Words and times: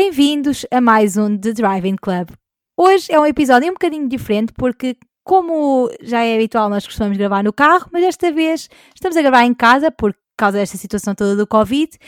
Bem-vindos 0.00 0.64
a 0.70 0.80
mais 0.80 1.16
um 1.16 1.36
The 1.36 1.52
Driving 1.54 1.96
Club. 1.96 2.28
Hoje 2.76 3.10
é 3.10 3.18
um 3.18 3.26
episódio 3.26 3.68
um 3.68 3.72
bocadinho 3.72 4.08
diferente 4.08 4.52
porque, 4.52 4.96
como 5.24 5.90
já 6.00 6.22
é 6.22 6.36
habitual, 6.36 6.70
nós 6.70 6.86
costumamos 6.86 7.18
gravar 7.18 7.42
no 7.42 7.52
carro, 7.52 7.88
mas 7.92 8.02
desta 8.04 8.30
vez 8.30 8.68
estamos 8.94 9.16
a 9.16 9.22
gravar 9.22 9.42
em 9.42 9.52
casa 9.52 9.90
por 9.90 10.14
causa 10.36 10.56
desta 10.56 10.76
situação 10.76 11.16
toda 11.16 11.34
do 11.34 11.48
Covid 11.48 11.98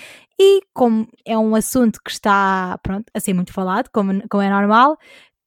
e 0.40 0.60
como 0.72 1.08
é 1.24 1.36
um 1.36 1.52
assunto 1.56 1.98
que 2.04 2.12
está 2.12 2.78
pronto, 2.80 3.06
a 3.12 3.18
ser 3.18 3.34
muito 3.34 3.52
falado, 3.52 3.90
como, 3.92 4.22
como 4.28 4.40
é 4.44 4.48
normal, 4.48 4.96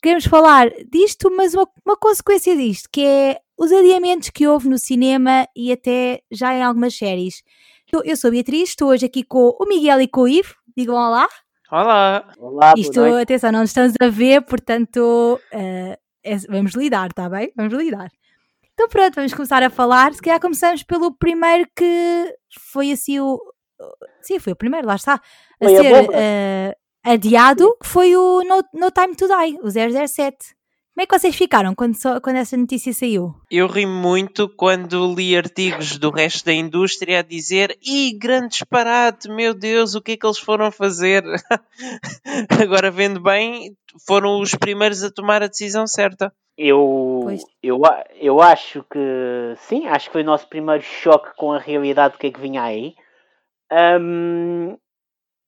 queremos 0.02 0.26
falar 0.26 0.70
disto, 0.92 1.34
mas 1.34 1.54
uma, 1.54 1.66
uma 1.86 1.96
consequência 1.96 2.58
disto, 2.58 2.90
que 2.92 3.06
é 3.06 3.40
os 3.58 3.72
adiamentos 3.72 4.30
que 4.32 4.46
houve 4.46 4.68
no 4.68 4.78
cinema 4.78 5.48
e 5.56 5.72
até 5.72 6.20
já 6.30 6.54
em 6.54 6.62
algumas 6.62 6.94
séries. 6.94 7.42
Eu, 7.90 8.04
eu 8.04 8.18
sou 8.18 8.32
Beatriz, 8.32 8.72
estou 8.72 8.90
hoje 8.90 9.06
aqui 9.06 9.24
com 9.24 9.56
o 9.58 9.66
Miguel 9.66 10.02
e 10.02 10.10
com 10.10 10.24
o 10.24 10.28
Ivo. 10.28 10.54
Digam 10.76 10.96
olá. 10.96 11.30
Olá! 11.78 12.32
Olá, 12.38 12.74
Isto, 12.78 12.94
boa 13.00 13.10
noite. 13.10 13.24
atenção, 13.24 13.52
não 13.52 13.62
nos 13.62 13.72
estamos 13.72 13.94
a 14.00 14.08
ver, 14.08 14.44
portanto, 14.44 15.40
eh, 15.52 15.98
é- 16.24 16.38
vamos 16.48 16.74
lidar, 16.76 17.10
está 17.10 17.28
bem? 17.28 17.52
Vamos 17.58 17.74
lidar. 17.74 18.12
Então 18.76 18.88
pronto, 18.88 19.16
vamos 19.16 19.34
começar 19.34 19.64
a 19.64 19.72
falar. 19.72 20.14
Se 20.14 20.22
calhar 20.22 20.40
começamos 20.40 20.84
pelo 20.84 21.12
primeiro 21.18 21.68
que 21.76 22.36
foi 22.60 22.92
assim 22.92 23.20
o. 23.20 23.42
Sim, 24.22 24.38
foi 24.38 24.54
o 24.54 24.56
primeiro, 24.56 24.86
lá 24.86 24.94
está. 24.98 25.16
A 25.16 25.20
Foi 25.66 25.76
a 25.76 25.82
ser 25.82 25.90
bomba. 26.06 26.14
eh, 26.16 26.76
adiado, 27.04 27.76
que 27.82 27.88
foi 27.88 28.16
o 28.16 28.44
no, 28.44 28.62
no 28.80 28.92
Time 28.92 29.16
to 29.16 29.26
Die, 29.28 29.58
o 29.64 29.72
007. 29.72 30.56
Como 30.96 31.02
é 31.04 31.08
que 31.08 31.18
vocês 31.18 31.36
ficaram 31.36 31.74
quando, 31.74 31.96
só- 32.00 32.22
quando 32.22 32.36
essa 32.36 32.56
notícia 32.56 32.94
saiu? 32.94 33.34
Eu 33.50 33.66
ri 33.66 33.84
muito 33.86 34.48
quando 34.48 35.12
li 35.16 35.36
artigos 35.36 35.98
do 35.98 36.12
resto 36.12 36.46
da 36.46 36.54
indústria 36.54 37.20
a 37.20 37.24
dizer 37.24 37.76
Ih, 37.82 38.14
grande 38.16 38.50
disparate, 38.50 39.28
meu 39.28 39.56
Deus, 39.56 39.96
o 39.96 40.02
que 40.02 40.12
é 40.12 40.18
que 40.18 40.26
eles 40.26 40.38
foram 40.38 40.72
fazer? 40.72 41.24
Agora 42.64 42.92
vendo 42.92 43.20
bem, 43.20 43.76
foram 44.06 44.40
os 44.40 44.54
primeiros 44.54 45.02
a 45.04 45.12
tomar 45.12 45.42
a 45.42 45.48
decisão 45.48 45.88
certa. 45.88 46.32
Eu, 46.56 47.22
Pois. 47.24 47.42
eu, 47.64 47.82
eu 48.22 48.40
acho 48.40 48.84
que 48.84 49.00
sim, 49.68 49.88
acho 49.88 50.06
que 50.08 50.14
foi 50.14 50.22
o 50.22 50.26
nosso 50.26 50.48
primeiro 50.48 50.84
choque 50.84 51.36
com 51.36 51.52
a 51.52 51.58
realidade 51.60 52.14
do 52.14 52.20
que 52.20 52.28
é 52.28 52.32
que 52.32 52.40
vinha 52.40 52.62
aí. 52.62 52.94
Ahm, 53.72 54.78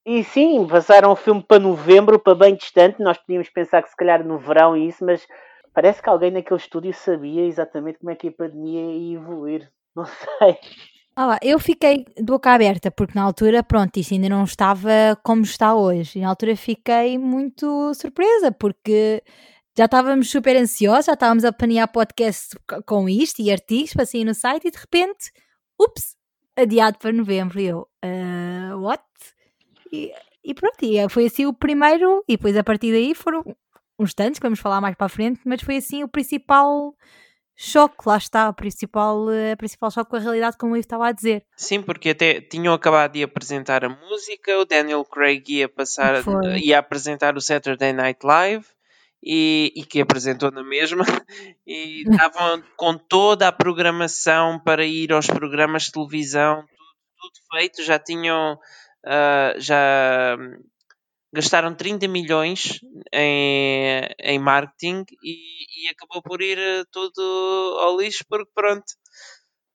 e 0.06 0.23
sim, 0.23 0.67
passaram 0.67 1.11
o 1.11 1.16
filme 1.16 1.44
para 1.44 1.59
novembro, 1.59 2.20
para 2.20 2.36
bem 2.36 2.56
distante. 2.56 3.02
Nós 3.02 3.17
podíamos 3.17 3.50
pensar 3.50 3.81
que 3.84 3.89
se 3.89 3.95
calhar 3.95 4.23
no 4.25 4.38
verão 4.38 4.75
e 4.78 4.88
isso, 4.88 5.03
mas 5.06 5.25
parece 5.73 6.02
que 6.02 6.09
alguém 6.09 6.31
naquele 6.31 6.59
estúdio 6.59 6.94
sabia 6.94 7.45
exatamente 7.45 8.00
como 8.00 8.11
é 8.11 8.16
que 8.16 8.28
a 8.28 8.31
pandemia 8.31 8.81
ia 8.92 9.16
evoluir. 9.17 9.72
Não 9.95 10.06
sei. 10.06 10.58
Ah, 11.17 11.39
eu 11.42 11.58
fiquei 11.59 12.06
de 12.17 12.23
boca 12.23 12.52
aberta, 12.52 12.92
porque 12.92 13.17
na 13.17 13.23
altura, 13.23 13.64
pronto, 13.64 13.95
isto 13.98 14.14
ainda 14.14 14.28
não 14.28 14.44
estava 14.44 15.17
como 15.23 15.44
está 15.44 15.73
hoje. 15.73 16.20
E 16.20 16.22
na 16.22 16.28
altura 16.28 16.58
fiquei 16.58 17.17
muito 17.17 17.94
surpresa, 17.94 18.52
porque 18.52 19.23
já 19.78 19.86
estávamos 19.86 20.30
super 20.30 20.58
ansiosos, 20.58 21.06
já 21.06 21.14
estávamos 21.14 21.45
a 21.45 21.53
planear 21.53 21.89
podcast 21.89 22.58
co- 22.67 22.83
com 22.83 23.08
isto 23.08 23.42
e 23.42 23.50
artigos 23.50 23.94
para 23.94 24.06
sair 24.06 24.26
no 24.26 24.33
site 24.33 24.67
e 24.67 24.72
de 24.72 24.78
repente, 24.78 25.31
ups, 25.80 26.17
adiado 26.58 26.98
para 27.00 27.14
novembro. 27.14 27.61
E 27.61 27.67
eu, 27.67 27.88
"Ah, 28.03 28.76
what? 28.76 29.02
E, 29.96 30.12
e 30.44 30.54
pronto, 30.54 30.78
e 30.84 31.10
foi 31.10 31.26
assim 31.26 31.46
o 31.46 31.54
primeiro, 31.54 32.24
e 32.28 32.36
depois 32.36 32.56
a 32.58 32.64
partir 32.64 32.92
daí 32.92 33.16
foram 33.16 33.44
uns 33.98 34.14
tantos, 34.14 34.40
que 34.40 34.46
vamos 34.46 34.60
falar 34.60 34.82
mais 34.82 34.96
para 34.96 35.06
a 35.06 35.10
frente, 35.10 35.40
mas 35.46 35.62
foi 35.62 35.78
assim 35.78 36.04
o 36.04 36.08
principal 36.08 36.94
choque, 37.56 38.04
lá 38.06 38.18
está, 38.18 38.50
o 38.50 38.54
principal, 38.54 39.32
eh, 39.32 39.54
a 39.54 39.58
principal 39.58 39.90
choque 39.90 40.10
com 40.10 40.18
a 40.18 40.20
realidade, 40.20 40.58
como 40.58 40.76
eu 40.76 40.80
estava 40.80 41.08
a 41.08 41.12
dizer. 41.12 41.46
Sim, 41.56 41.82
porque 41.82 42.10
até 42.10 42.42
tinham 42.42 42.73
acabado 42.73 43.14
de 43.14 43.23
apresentar 43.23 43.86
a 43.86 43.90
música, 43.90 44.60
o 44.60 44.66
Daniel 44.66 45.06
Craig 45.06 45.44
ia 45.50 45.70
passar, 45.70 46.22
Foi. 46.22 46.60
ia 46.60 46.80
apresentar 46.80 47.38
o 47.38 47.42
Saturday 47.42 47.94
Night 47.94 48.20
Live 48.26 48.66
e, 49.23 49.72
e 49.76 49.86
que 49.86 50.02
apresentou 50.02 50.52
na 50.52 50.64
mesma 50.64 51.04
e 51.66 52.04
estavam 52.04 52.62
com 52.76 52.98
toda 52.98 53.48
a 53.48 53.52
programação 53.54 54.60
para 54.60 54.86
ir 54.86 55.14
aos 55.14 55.28
programas 55.28 55.84
de 55.84 55.94
televisão, 55.94 56.58
tudo, 56.67 57.32
tudo 57.34 57.58
feito, 57.58 57.84
já 57.84 57.98
tinham 57.98 58.60
ah, 59.05 59.54
já 59.58 60.38
hum, 60.39 60.64
gastaram 61.33 61.76
30 61.76 62.08
milhões 62.08 62.80
em, 63.14 64.02
em 64.20 64.39
marketing 64.39 65.04
e, 65.23 65.86
e 65.86 65.89
acabou 65.89 66.21
por 66.23 66.42
ir 66.42 66.58
eh, 66.58 66.83
tudo 66.92 67.21
ao 67.82 67.99
lixo 67.99 68.23
porque 68.27 68.49
pronto, 68.55 68.86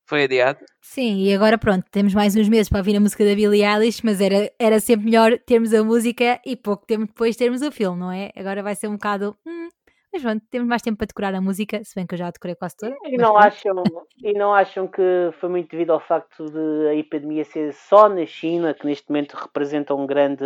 foi 0.09 0.25
adiado. 0.25 0.59
Sim, 0.83 1.23
e 1.23 1.33
agora 1.33 1.57
pronto, 1.57 1.85
temos 1.91 2.15
mais 2.15 2.35
uns 2.35 2.49
meses 2.49 2.69
para 2.69 2.79
ouvir 2.79 2.97
a 2.97 3.01
música 3.01 3.25
da 3.25 3.35
Billie 3.35 3.65
Eilish, 3.65 4.01
mas 4.03 4.21
era, 4.21 4.51
era 4.59 4.81
sempre 4.81 5.05
melhor 5.05 5.39
termos 5.39 5.73
a 5.73 5.85
música 5.85 6.41
e 6.45 6.57
pouco 6.57 6.85
tempo 6.87 7.07
depois 7.07 7.37
termos 7.37 7.63
o 7.63 7.71
filme, 7.71 8.01
não 8.01 8.11
é? 8.11 8.33
Agora 8.35 8.63
vai 8.63 8.75
ser 8.75 8.89
um 8.89 8.95
bocado. 8.95 9.37
hum, 9.47 9.69
mas 10.13 10.23
pronto, 10.23 10.43
temos 10.51 10.69
mais 10.69 10.83
tempo 10.83 10.99
para 10.99 11.07
decorar 11.07 11.35
a 11.35 11.41
música, 11.41 11.83
se 11.85 11.95
bem 11.95 12.07
que 12.07 12.15
eu 12.15 12.19
já 12.19 12.31
decorei 12.31 12.55
quase 12.57 12.77
toda. 12.77 12.97
E 13.05 13.17
não, 13.17 13.33
pronto. 13.35 13.47
acham, 13.47 14.07
e 14.23 14.33
não 14.33 14.55
acham 14.55 14.87
que 14.89 15.03
foi 15.41 15.49
muito 15.49 15.71
devido 15.71 15.93
ao 15.93 16.01
facto 16.01 16.45
de 16.47 16.89
a 16.89 16.95
epidemia 16.95 17.45
ser 17.45 17.73
só 17.73 18.09
na 18.09 18.27
China, 18.27 18.75
que 18.75 18.87
neste 18.87 19.09
momento 19.09 19.35
representa 19.35 19.95
um 19.95 20.07
grande. 20.07 20.45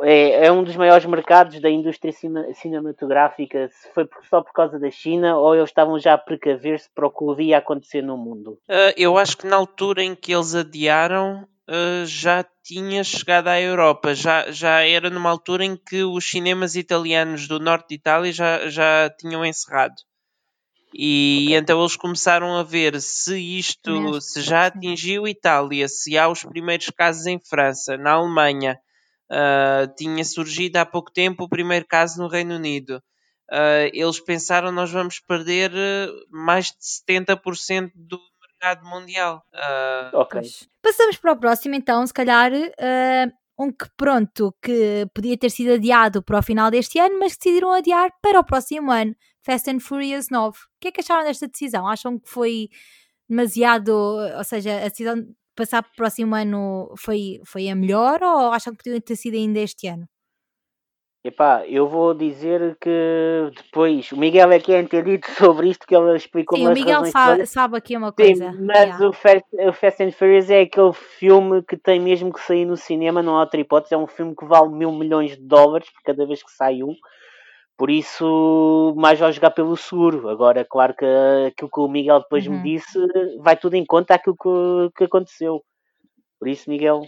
É, 0.00 0.46
é 0.46 0.52
um 0.52 0.64
dos 0.64 0.74
maiores 0.74 1.04
mercados 1.04 1.60
da 1.60 1.68
indústria 1.68 2.12
cine- 2.12 2.54
cinematográfica. 2.54 3.68
Se 3.68 3.92
foi 3.92 4.06
por- 4.06 4.24
só 4.24 4.40
por 4.40 4.52
causa 4.54 4.78
da 4.78 4.90
China 4.90 5.36
ou 5.36 5.54
eles 5.54 5.68
estavam 5.68 5.98
já 5.98 6.14
a 6.14 6.18
precaver-se 6.18 6.88
para 6.94 7.06
o 7.06 7.10
que 7.36 7.42
ia 7.42 7.58
acontecer 7.58 8.00
no 8.00 8.16
mundo? 8.16 8.58
Ah, 8.66 8.94
eu 8.96 9.18
acho 9.18 9.36
que 9.36 9.46
na 9.46 9.56
altura 9.56 10.02
em 10.02 10.14
que 10.14 10.32
eles 10.32 10.54
adiaram 10.54 11.46
ah, 11.68 12.04
já 12.06 12.44
tinha 12.64 13.02
chegado 13.04 13.48
à 13.48 13.60
Europa, 13.60 14.14
já, 14.14 14.50
já 14.50 14.80
era 14.80 15.10
numa 15.10 15.30
altura 15.30 15.64
em 15.64 15.76
que 15.76 16.04
os 16.04 16.28
cinemas 16.28 16.76
italianos 16.76 17.48
do 17.48 17.58
norte 17.58 17.88
de 17.90 17.94
Itália 17.96 18.32
já, 18.32 18.68
já 18.68 19.10
tinham 19.18 19.44
encerrado. 19.44 19.94
E 20.94 21.46
Ok. 21.48 21.56
então 21.58 21.80
eles 21.80 21.96
começaram 21.96 22.56
a 22.56 22.62
ver 22.62 23.00
se 23.00 23.38
isto, 23.38 24.20
se 24.20 24.42
já 24.42 24.66
atingiu 24.66 25.26
Itália, 25.26 25.88
se 25.88 26.18
há 26.18 26.28
os 26.28 26.44
primeiros 26.44 26.90
casos 26.90 27.26
em 27.26 27.38
França, 27.40 27.96
na 27.96 28.12
Alemanha, 28.12 28.78
ah, 29.30 29.86
tinha 29.96 30.24
surgido 30.24 30.76
há 30.76 30.86
pouco 30.86 31.10
tempo 31.10 31.44
o 31.44 31.48
primeiro 31.48 31.86
caso 31.86 32.20
no 32.22 32.28
Reino 32.28 32.54
Unido. 32.56 33.02
Ah, 33.50 33.88
eles 33.92 34.20
pensaram 34.20 34.70
nós 34.72 34.90
vamos 34.90 35.18
perder 35.20 35.72
eh, 35.74 36.08
mais 36.30 36.66
de 36.66 36.76
70% 36.80 37.92
do 37.94 38.18
mercado 38.62 38.86
mundial. 38.86 39.42
Ah, 39.54 40.10
Ok. 40.14 40.40
Pois. 40.40 40.68
Passamos 40.82 41.16
para 41.16 41.32
o 41.32 41.36
próximo, 41.36 41.74
então, 41.74 42.06
se 42.06 42.12
calhar, 42.14 42.52
eh, 42.78 43.26
um 43.58 43.70
que 43.70 43.86
pronto, 43.96 44.54
que 44.62 45.06
podia 45.14 45.36
ter 45.36 45.50
sido 45.50 45.74
adiado 45.74 46.22
para 46.22 46.38
o 46.38 46.42
final 46.42 46.70
deste 46.70 46.98
ano, 46.98 47.18
mas 47.18 47.36
decidiram 47.36 47.72
adiar 47.72 48.10
para 48.22 48.40
o 48.40 48.44
próximo 48.44 48.90
ano, 48.90 49.14
Fast 49.44 49.70
and 49.70 49.80
Furious 49.80 50.28
9. 50.30 50.58
O 50.58 50.62
que 50.80 50.88
é 50.88 50.92
que 50.92 51.00
acharam 51.00 51.24
desta 51.24 51.46
decisão? 51.48 51.86
Acham 51.86 52.18
que 52.18 52.28
foi 52.28 52.68
demasiado, 53.28 53.90
ou 53.90 54.44
seja, 54.44 54.76
a 54.84 54.88
decisão 54.88 55.16
de 55.16 55.32
passar 55.56 55.82
para 55.82 55.92
o 55.92 55.96
próximo 55.96 56.34
ano 56.34 56.92
foi, 56.98 57.40
foi 57.44 57.68
a 57.68 57.74
melhor 57.74 58.22
ou 58.22 58.52
acham 58.52 58.74
que 58.74 58.82
podia 58.84 59.00
ter 59.00 59.16
sido 59.16 59.34
ainda 59.36 59.60
este 59.60 59.86
ano? 59.88 60.06
Epá, 61.24 61.64
eu 61.68 61.86
vou 61.86 62.12
dizer 62.14 62.76
que 62.80 63.52
depois 63.56 64.10
o 64.10 64.16
Miguel 64.16 64.50
é 64.50 64.58
que 64.58 64.72
é 64.72 64.80
entendido 64.80 65.24
sobre 65.38 65.68
isto, 65.68 65.86
que 65.86 65.94
ele 65.94 66.16
explicou 66.16 66.58
Sim, 66.58 66.66
o 66.66 66.72
Miguel 66.72 67.04
sabe, 67.04 67.46
sabe 67.46 67.76
aqui 67.76 67.96
uma 67.96 68.10
coisa. 68.12 68.50
Sim, 68.50 68.58
mas 68.66 68.82
Yeah. 68.82 69.08
o, 69.08 69.12
Fast, 69.12 69.44
o 69.52 69.72
Fast 69.72 70.02
and 70.02 70.10
Furious 70.10 70.50
é 70.50 70.62
aquele 70.62 70.92
filme 70.92 71.62
que 71.62 71.76
tem 71.76 72.00
mesmo 72.00 72.32
que 72.32 72.40
sair 72.40 72.64
no 72.64 72.76
cinema, 72.76 73.22
não 73.22 73.36
há 73.36 73.40
outra 73.40 73.60
hipótese. 73.60 73.94
É 73.94 73.98
um 73.98 74.08
filme 74.08 74.34
que 74.34 74.44
vale 74.44 74.70
mil 74.70 74.90
milhões 74.90 75.36
de 75.36 75.42
dólares 75.44 75.88
por 75.90 76.02
cada 76.02 76.26
vez 76.26 76.42
que 76.42 76.50
sai 76.50 76.82
um. 76.82 76.96
Por 77.78 77.88
isso, 77.88 78.92
mais 78.96 79.18
vai 79.18 79.32
jogar 79.32 79.52
pelo 79.52 79.76
seguro. 79.76 80.28
Agora, 80.28 80.64
claro 80.68 80.94
que 80.94 81.06
aquilo 81.46 81.70
que 81.70 81.80
o 81.80 81.88
Miguel 81.88 82.18
depois 82.20 82.46
Uhum. 82.46 82.54
me 82.54 82.62
disse 82.62 82.98
vai 83.38 83.56
tudo 83.56 83.74
em 83.74 83.86
conta 83.86 84.14
aquilo 84.14 84.36
que, 84.36 84.90
que 84.96 85.04
aconteceu. 85.04 85.62
Por 86.40 86.48
isso, 86.48 86.68
Miguel, 86.68 87.02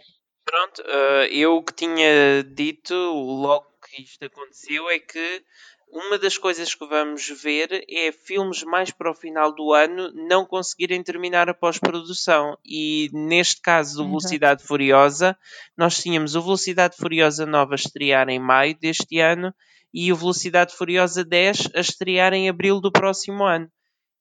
Pronto, 0.45 0.83
eh, 0.87 1.29
eu 1.33 1.63
que 1.63 1.73
tinha 1.73 2.45
dito 2.45 2.95
logo 2.95 3.67
que 3.95 4.03
isto 4.03 4.25
aconteceu 4.25 4.91
é 4.91 4.99
que 4.99 5.45
uma 5.89 6.19
das 6.19 6.37
coisas 6.37 6.75
que 6.75 6.85
vamos 6.87 7.29
ver 7.29 7.85
é 7.89 8.11
filmes 8.11 8.65
mais 8.65 8.91
para 8.91 9.11
o 9.11 9.15
final 9.15 9.55
do 9.55 9.73
ano 9.73 10.11
não 10.13 10.45
conseguirem 10.45 11.03
terminar 11.03 11.49
a 11.49 11.55
pós-produção. 11.55 12.59
E 12.65 13.09
neste 13.13 13.61
caso 13.61 14.03
do. 14.03 14.09
Velocidade 14.09 14.65
Furiosa, 14.65 15.39
nós 15.77 15.99
tínhamos 15.99 16.35
o 16.35 16.43
Velocidade 16.43 16.97
Furiosa 16.97 17.47
9 17.47 17.73
a 17.73 17.77
estrear 17.77 18.29
em 18.29 18.41
maio 18.41 18.77
deste 18.77 19.21
ano 19.21 19.55
e 19.93 20.13
o 20.13 20.17
Velocidade 20.17 20.75
Furiosa 20.75 21.25
10 21.25 21.71
a 21.75 21.81
estrear 21.81 22.33
em 22.33 22.49
abril 22.49 22.81
do 22.81 22.91
próximo 22.91 23.45
ano. 23.45 23.71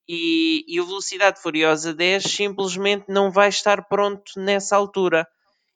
E, 0.08 0.64
e 0.68 0.80
o 0.80 0.86
Velocidade 0.86 1.40
Furiosa 1.40 1.92
10 1.92 2.22
simplesmente 2.22 3.06
não 3.08 3.32
vai 3.32 3.48
estar 3.48 3.88
pronto 3.88 4.32
nessa 4.36 4.76
altura. 4.76 5.26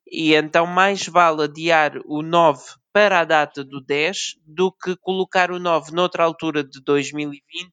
E 0.06 0.34
então 0.34 0.66
mais 0.66 1.06
vale 1.06 1.42
adiar 1.42 1.98
o 2.04 2.22
9 2.22 2.62
para 2.98 3.20
a 3.20 3.24
data 3.24 3.62
do 3.62 3.80
10 3.80 4.34
do 4.44 4.72
que 4.72 4.96
colocar 4.96 5.52
o 5.52 5.60
9 5.60 5.92
noutra 5.92 6.24
altura 6.24 6.64
de 6.64 6.82
2020 6.82 7.70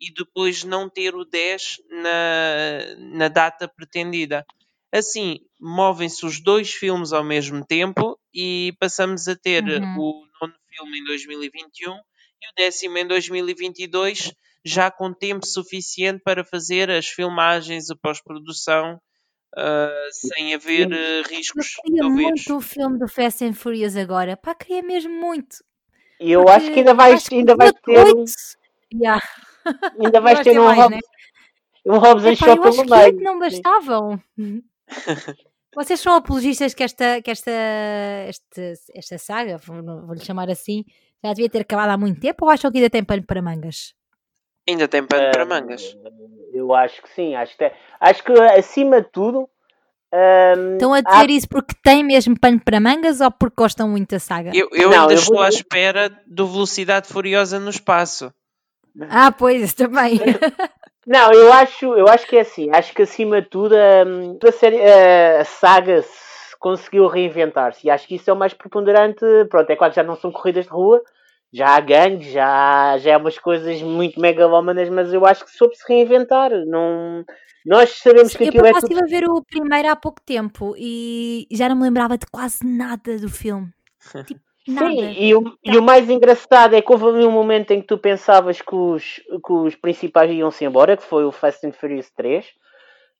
e 0.00 0.12
depois 0.12 0.64
não 0.64 0.90
ter 0.90 1.14
o 1.14 1.24
10 1.24 1.76
na, 1.90 2.96
na 3.16 3.28
data 3.28 3.68
pretendida. 3.68 4.44
Assim, 4.92 5.38
movem-se 5.60 6.26
os 6.26 6.42
dois 6.42 6.72
filmes 6.72 7.12
ao 7.12 7.22
mesmo 7.22 7.64
tempo 7.64 8.18
e 8.34 8.74
passamos 8.80 9.28
a 9.28 9.36
ter 9.36 9.62
Uhum. 9.62 9.96
o 9.96 10.26
nono 10.40 10.54
filme 10.68 10.98
em 10.98 11.04
2021 11.04 11.92
e 11.92 11.96
o 11.96 12.52
décimo 12.56 12.98
em 12.98 13.06
2022, 13.06 14.32
já 14.64 14.90
com 14.90 15.14
tempo 15.14 15.46
suficiente 15.46 16.20
para 16.24 16.44
fazer 16.44 16.90
as 16.90 17.06
filmagens, 17.06 17.90
a 17.90 17.94
pós-produção, 17.94 19.00
ah, 19.56 20.06
sem 20.12 20.54
haver 20.54 20.88
Sim. 20.88 20.94
eh, 20.94 21.20
Eu 21.20 21.22
riscos 21.24 21.74
queria 21.82 22.04
ouvir. 22.04 22.22
muito 22.22 22.56
o 22.56 22.60
filme 22.60 22.98
do 22.98 23.08
Fast 23.08 23.44
and 23.44 23.52
Furious 23.54 23.96
agora. 23.96 24.36
Pá, 24.36 24.54
queria 24.54 24.82
mesmo 24.82 25.12
muito. 25.12 25.56
E 26.20 26.30
eu 26.32 26.48
acho 26.48 26.70
que 26.72 26.78
ainda 26.80 26.94
vais, 26.94 27.28
que 27.28 27.34
ainda 27.34 27.56
vais 27.56 27.72
ter, 27.84 28.14
um- 28.14 28.24
Yeah. 28.92 29.22
ainda 29.98 30.20
vais 30.20 30.36
Vai 30.36 30.44
ter 30.44 30.52
ter 30.52 30.60
um, 30.60 30.64
mais, 30.64 30.78
Hobbs, 30.78 30.96
né? 30.96 31.00
um 31.86 31.98
Hobbs 31.98 32.24
and 32.24 32.36
Shaw 32.36 32.48
eu 32.56 32.62
acho 32.64 32.84
pelo 32.84 32.84
que 32.84 32.90
meio. 33.12 33.20
não 33.22 33.38
bastavam. 33.38 34.22
Vocês 35.74 35.98
são 35.98 36.14
apologistas 36.14 36.72
que 36.72 36.84
esta, 36.84 37.20
que 37.20 37.30
esta, 37.32 37.50
este- 38.28 38.74
esta 38.94 39.18
saga, 39.18 39.58
vou- 39.58 39.82
vou-lhe 40.06 40.24
chamar 40.24 40.48
assim, 40.48 40.84
já 41.24 41.32
devia 41.32 41.50
ter 41.50 41.62
acabado 41.62 41.90
há 41.90 41.96
muito 41.98 42.20
tempo 42.20 42.44
ou 42.44 42.50
acham 42.50 42.70
que 42.70 42.78
ainda 42.78 42.88
tem 42.90 43.02
pano 43.02 43.24
para 43.26 43.42
mangas? 43.42 43.92
Ainda 44.68 44.88
tem 44.88 45.04
pano 45.04 45.30
para 45.32 45.44
mangas. 45.44 45.96
Eu 46.52 46.74
acho 46.74 47.02
que 47.02 47.08
sim, 47.10 47.34
acho 47.34 47.56
que, 47.56 47.70
acho 48.00 48.22
que 48.24 48.32
acima 48.32 49.00
de 49.02 49.08
tudo. 49.10 49.48
ahm, 50.12 50.74
Estão 50.74 50.94
a 50.94 50.98
há- 50.98 51.00
dizer 51.02 51.30
isso 51.30 51.48
porque 51.48 51.74
tem 51.82 52.02
mesmo 52.04 52.38
pano 52.38 52.60
para 52.64 52.80
mangas 52.80 53.20
ou 53.20 53.30
porque 53.30 53.56
gostam 53.58 53.88
muito 53.88 54.10
da 54.10 54.18
saga? 54.18 54.50
Eu, 54.54 54.68
eu 54.72 54.88
Não, 54.90 55.02
ainda 55.02 55.14
eu 55.14 55.18
estou 55.18 55.36
vou- 55.36 55.44
à 55.44 55.48
espera 55.48 56.10
do 56.26 56.46
Velocidade 56.46 57.08
Furiosa 57.08 57.58
no 57.58 57.70
espaço. 57.70 58.32
Ah, 59.10 59.32
pois, 59.32 59.60
isso 59.62 59.76
também. 59.76 60.18
Não, 61.06 61.30
eu 61.32 61.52
acho, 61.52 61.84
eu 61.94 62.08
acho 62.08 62.26
que 62.26 62.36
é 62.36 62.40
assim. 62.40 62.70
Acho 62.72 62.94
que 62.94 63.02
acima 63.02 63.42
de 63.42 63.48
tudo 63.48 63.74
hum, 63.74 64.38
a, 64.42 64.52
série, 64.52 64.80
a- 64.80 65.40
a 65.40 65.44
saga 65.44 66.00
se 66.00 66.56
conseguiu 66.58 67.06
reinventar-se. 67.08 67.86
E 67.86 67.90
acho 67.90 68.06
que 68.08 68.14
isso 68.14 68.30
é 68.30 68.32
o 68.32 68.36
mais 68.36 68.54
preponderante. 68.54 69.20
Pronto, 69.50 69.68
é 69.68 69.76
claro 69.76 69.92
que 69.92 69.96
já 70.00 70.02
não 70.02 70.16
são 70.16 70.32
corridas 70.32 70.64
de 70.64 70.70
rua, 70.70 71.02
já 71.54 71.76
há 71.76 71.80
gangues, 71.80 72.32
já, 72.32 72.98
já 72.98 73.12
é 73.12 73.16
umas 73.16 73.38
coisas 73.38 73.80
muito 73.80 74.20
megalómanas, 74.20 74.88
mas 74.88 75.12
eu 75.12 75.24
acho 75.24 75.44
que 75.44 75.52
soube-se 75.52 75.84
reinventar. 75.88 76.50
Não, 76.66 77.24
nós 77.64 77.90
sabemos 77.90 78.34
que 78.36 78.42
Eu 78.42 78.48
aquilo 78.48 78.66
é 78.66 78.70
acaso 78.70 78.88
tudo. 78.88 78.98
estive 78.98 79.16
a 79.16 79.20
ver 79.20 79.28
o 79.30 79.42
primeiro 79.44 79.88
há 79.88 79.94
pouco 79.94 80.20
tempo 80.26 80.74
e 80.76 81.46
já 81.52 81.68
não 81.68 81.76
me 81.76 81.84
lembrava 81.84 82.18
de 82.18 82.26
quase 82.26 82.66
nada 82.66 83.16
do 83.18 83.28
filme. 83.28 83.68
Tipo, 84.26 84.40
nada. 84.66 84.90
Sim, 84.90 85.14
e 85.16 85.34
o, 85.34 85.56
e 85.64 85.78
o 85.78 85.82
mais 85.82 86.10
engraçado 86.10 86.74
é 86.74 86.82
que 86.82 86.90
houve 86.92 87.06
ali 87.06 87.24
um 87.24 87.30
momento 87.30 87.70
em 87.70 87.80
que 87.80 87.86
tu 87.86 87.98
pensavas 87.98 88.60
que 88.60 88.74
os, 88.74 89.20
que 89.46 89.52
os 89.52 89.76
principais 89.76 90.30
iam-se 90.32 90.64
embora, 90.64 90.96
que 90.96 91.04
foi 91.04 91.24
o 91.24 91.30
Fast 91.30 91.64
and 91.66 91.72
Furious 91.72 92.10
3, 92.16 92.46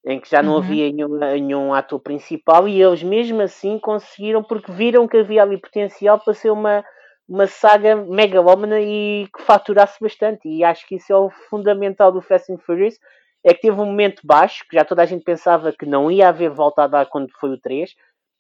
em 0.07 0.19
que 0.21 0.29
já 0.29 0.43
não 0.43 0.55
Uhum. 0.55 0.59
havia 0.59 0.91
nenhum, 0.93 1.19
nenhum 1.19 1.73
ator 1.75 2.01
principal, 2.01 2.67
e 2.67 2.83
eles 2.83 3.03
mesmo 3.03 3.41
assim 3.43 3.79
conseguiram, 3.79 4.43
porque 4.43 4.73
viram 4.73 5.07
que 5.07 5.19
havia 5.19 5.43
ali 5.43 5.57
potencial 5.59 6.19
para 6.19 6.35
ser 6.35 6.51
uma, 6.51 6.85
uma 7.29 7.47
saga 7.47 7.97
megalómana 7.97 8.81
e 8.81 9.29
que 9.35 9.43
faturasse 9.43 9.99
bastante. 10.01 10.49
E 10.49 10.63
acho 10.63 10.87
que 10.87 10.97
isso 10.97 11.13
é 11.13 11.17
o 11.17 11.31
fundamental 11.31 12.13
do 12.13 12.21
Fast 12.21 12.53
and 12.53 12.59
Furious, 12.59 12.99
é 13.43 13.53
que 13.53 13.63
teve 13.63 13.79
um 13.81 13.87
momento 13.87 14.23
baixo, 14.25 14.65
que 14.69 14.77
já 14.77 14.85
toda 14.85 15.03
a 15.03 15.07
gente 15.07 15.25
pensava 15.25 15.73
que 15.73 15.87
não 15.87 16.11
ia 16.11 16.29
haver 16.29 16.51
volta 16.51 16.85
a 16.85 16.87
dar 16.87 17.07
quando 17.07 17.31
foi 17.39 17.51
o 17.51 17.61
3, 17.61 17.95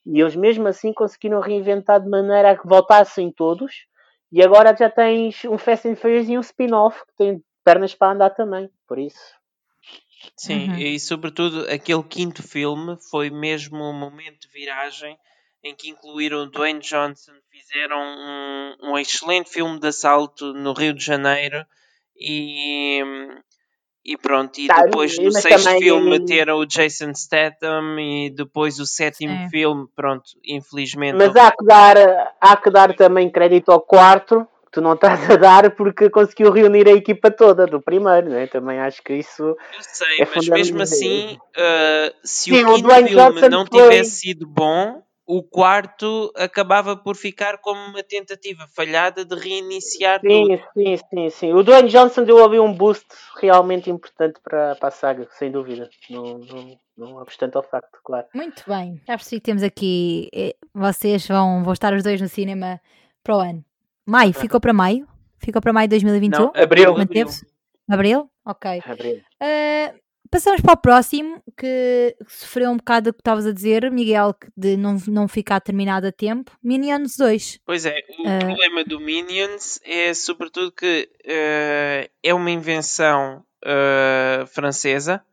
e 0.06 0.20
eles 0.20 0.36
mesmo 0.36 0.66
assim 0.68 0.92
conseguiram 0.92 1.40
reinventar 1.40 2.00
de 2.00 2.08
maneira 2.08 2.50
a 2.50 2.56
que 2.56 2.66
voltassem 2.66 3.30
todos. 3.30 3.86
E 4.30 4.42
agora 4.42 4.74
já 4.76 4.90
tens 4.90 5.44
um 5.44 5.56
Fast 5.56 5.88
and 5.88 5.96
Furious 5.96 6.28
e 6.28 6.36
um 6.36 6.40
spin-off 6.40 7.00
que 7.06 7.14
tem 7.16 7.42
pernas 7.64 7.94
para 7.94 8.12
andar 8.12 8.30
também. 8.30 8.68
Por 8.86 8.98
isso. 8.98 9.34
Sim, 10.36 10.68
Uhum. 10.68 10.76
e 10.76 10.98
sobretudo 10.98 11.66
aquele 11.70 12.02
quinto 12.02 12.42
filme 12.42 12.96
foi 13.10 13.30
mesmo 13.30 13.76
um 13.76 13.92
momento 13.92 14.40
de 14.40 14.48
viragem 14.48 15.18
em 15.64 15.74
que 15.74 15.88
incluíram 15.88 16.48
Dwayne 16.50 16.80
Johnson, 16.80 17.32
fizeram 17.50 17.98
um, 17.98 18.90
um 18.90 18.98
excelente 18.98 19.48
filme 19.50 19.80
de 19.80 19.88
assalto 19.88 20.52
no 20.52 20.72
Rio 20.74 20.92
de 20.92 21.02
Janeiro 21.04 21.64
e, 22.16 23.00
e 24.04 24.16
pronto, 24.18 24.58
e 24.60 24.66
Tá, 24.66 24.82
depois 24.82 25.18
no 25.18 25.32
sexto 25.32 25.64
também- 25.64 25.80
filme 25.82 26.10
meteram 26.10 26.58
o 26.58 26.66
Jason 26.66 27.14
Statham 27.14 27.98
e 27.98 28.30
depois 28.30 28.78
o 28.78 28.86
sétimo 28.86 29.34
Sim. 29.36 29.48
filme, 29.48 29.86
pronto, 29.96 30.24
infelizmente 30.44 31.16
Mas 31.16 31.34
há 31.34 31.50
que, 31.50 31.64
dar, 31.64 31.96
há 32.40 32.56
que 32.56 32.70
dar 32.70 32.94
também 32.94 33.30
crédito 33.30 33.72
ao 33.72 33.80
quarto, 33.80 34.46
que 34.66 34.72
tu 34.72 34.80
não 34.82 34.92
estás 34.94 35.30
a 35.30 35.36
dar, 35.36 35.70
porque 35.74 36.10
conseguiu 36.10 36.50
reunir 36.52 36.86
a 36.88 36.92
equipa 36.92 37.30
toda 37.30 37.66
do 37.66 37.80
primeiro, 37.80 38.28
né? 38.28 38.46
Também 38.48 38.78
acho 38.80 39.02
que 39.02 39.14
isso. 39.14 39.42
Eu 39.42 39.56
sei, 39.80 40.20
É 40.20 40.26
mas 40.34 40.46
mesmo 40.48 40.82
assim, 40.82 41.38
uh, 41.56 42.14
se 42.22 42.50
Sim, 42.50 42.64
o 42.64 42.68
o 42.68 42.74
quinto 42.74 42.82
Dwayne 42.88 43.08
filme 43.08 43.32
Johnson 43.32 43.48
não 43.48 43.64
foi- 43.66 43.80
tivesse 43.82 44.10
sido 44.20 44.46
bom, 44.46 45.02
o 45.26 45.42
quarto 45.42 46.30
acabava 46.36 46.96
por 46.96 47.16
ficar 47.16 47.58
como 47.58 47.80
uma 47.80 48.02
tentativa 48.02 48.66
falhada 48.74 49.24
de 49.24 49.34
reiniciar 49.34 50.20
tudo. 50.20 50.30
Sim, 50.30 50.58
sim, 50.74 50.96
sim, 51.10 51.30
sim. 51.30 51.52
O 51.52 51.62
Dwayne 51.62 51.88
Johnson 51.88 52.24
deu 52.24 52.44
ali 52.44 52.58
um 52.60 52.72
boost 52.72 53.06
realmente 53.40 53.88
importante 53.90 54.38
para, 54.42 54.74
para 54.76 54.88
a 54.88 54.92
saga, 54.92 55.26
sem 55.32 55.50
dúvida. 55.50 55.88
Não, 56.10 56.38
não, 56.38 56.78
não 56.96 57.16
obstante 57.16 57.56
ao 57.56 57.62
facto, 57.62 57.98
claro. 58.04 58.26
Muito 58.34 58.62
bem, 58.66 59.00
já 59.06 59.16
percebi 59.16 59.40
que 59.40 59.44
temos 59.46 59.62
aqui. 59.62 60.28
eh, 60.34 60.54
Vocês 60.74 61.26
vão, 61.26 61.64
vão 61.64 61.72
estar 61.72 61.92
os 61.94 62.02
dois 62.02 62.20
no 62.20 62.28
cinema 62.28 62.80
para 63.22 63.36
o 63.36 63.40
ano. 63.40 63.64
Maio, 64.06 64.34
ficou 64.34 64.60
para 64.60 64.72
maio? 64.72 65.08
Ficou 65.38 65.62
para 65.62 65.72
maio 65.72 65.88
de 65.88 65.96
2021? 65.96 66.38
Não, 66.38 66.48
Abril. 66.48 66.64
abril. 66.64 66.98
Manteve-se? 66.98 67.46
Abril? 67.90 68.30
Ok. 68.46 68.82
Abril. 68.86 69.22
Uh, 69.42 70.03
passamos 70.34 70.60
para 70.60 70.72
o 70.72 70.76
próximo, 70.76 71.40
que 71.56 72.16
sofreu 72.26 72.68
um 72.72 72.76
bocado 72.76 73.10
o 73.10 73.12
que 73.12 73.20
estavas 73.20 73.46
a 73.46 73.52
dizer, 73.52 73.88
Miguel, 73.88 74.34
de 74.56 74.76
não, 74.76 74.96
não 75.06 75.28
ficar 75.28 75.60
terminado 75.60 76.08
a 76.08 76.12
tempo. 76.12 76.50
Minions 76.60 77.16
2. 77.16 77.60
Pois 77.64 77.86
é, 77.86 78.00
o 78.18 78.28
Ah. 78.28 78.38
problema 78.40 78.82
do 78.84 78.98
Minions 78.98 79.78
é 79.84 80.12
sobretudo 80.12 80.72
que 80.72 81.08
eh, 81.24 82.10
é 82.20 82.34
uma 82.34 82.50
invenção 82.50 83.44
eh, 83.64 84.44
francesa 84.48 85.24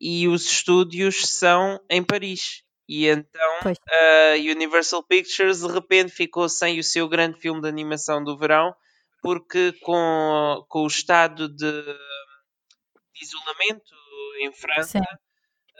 e 0.00 0.26
os 0.26 0.44
estúdios 0.50 1.24
são 1.28 1.80
em 1.88 2.02
Paris. 2.02 2.64
E 2.88 3.06
então 3.06 3.60
a 3.64 4.34
Universal 4.34 5.04
Pictures 5.04 5.60
de 5.60 5.68
repente 5.72 6.10
ficou 6.10 6.48
sem 6.48 6.80
o 6.80 6.82
seu 6.82 7.08
grande 7.08 7.38
filme 7.38 7.60
de 7.62 7.68
animação 7.68 8.24
do 8.24 8.36
verão, 8.36 8.74
porque 9.22 9.70
com, 9.82 10.64
com 10.68 10.82
o 10.82 10.88
estado 10.88 11.48
de, 11.48 11.82
de 11.82 13.22
isolamento 13.22 14.01
em 14.40 14.52
França, 14.52 14.98
Sim. 14.98 15.04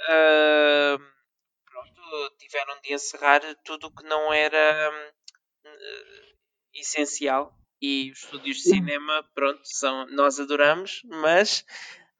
ah, 0.09 0.99
pronto, 1.65 2.37
tiveram 2.39 2.81
de 2.83 2.95
encerrar 2.95 3.41
tudo 3.65 3.87
o 3.89 3.95
que 3.95 4.05
não 4.05 4.33
era 4.33 4.93
eh, 5.65 6.33
essencial. 6.75 7.55
E 7.81 8.13
os 8.13 8.23
estúdios 8.23 8.59
de 8.59 8.63
cinema, 8.63 9.25
pronto, 9.35 9.61
são, 9.65 10.07
nós 10.07 10.39
adoramos, 10.39 11.03
mas 11.05 11.65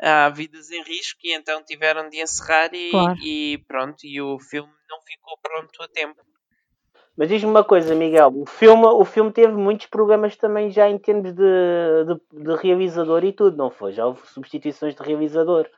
há 0.01 0.29
vidas 0.29 0.73
em 0.73 0.83
risco 0.83 1.21
e 1.23 1.33
então 1.33 1.63
tiveram 1.65 2.09
de 2.09 2.21
encerrar 2.21 2.75
e, 2.75 2.91
Claro. 2.91 3.19
e 3.23 3.59
pronto, 3.69 4.05
e 4.05 4.21
o 4.21 4.41
filme 4.41 4.73
não 4.91 5.01
ficou 5.03 5.39
pronto 5.41 5.81
a 5.81 5.87
tempo. 5.87 6.21
Mas 7.17 7.29
diz-me 7.29 7.51
uma 7.51 7.63
coisa, 7.63 7.95
Miguel, 7.95 8.33
o 8.35 8.47
filme, 8.47 8.87
o 8.87 9.05
filme 9.05 9.31
teve 9.31 9.53
muitos 9.53 9.87
problemas 9.87 10.35
também 10.35 10.71
já 10.71 10.89
em 10.89 10.99
termos 10.99 11.33
de, 11.33 11.43
de, 11.43 12.45
de 12.45 12.57
realizador 12.57 13.23
e 13.25 13.33
tudo, 13.33 13.57
não 13.57 13.71
foi? 13.71 13.93
Já 13.93 14.07
houve 14.07 14.27
substituições 14.27 14.95
de 14.95 15.03
realizador. 15.03 15.69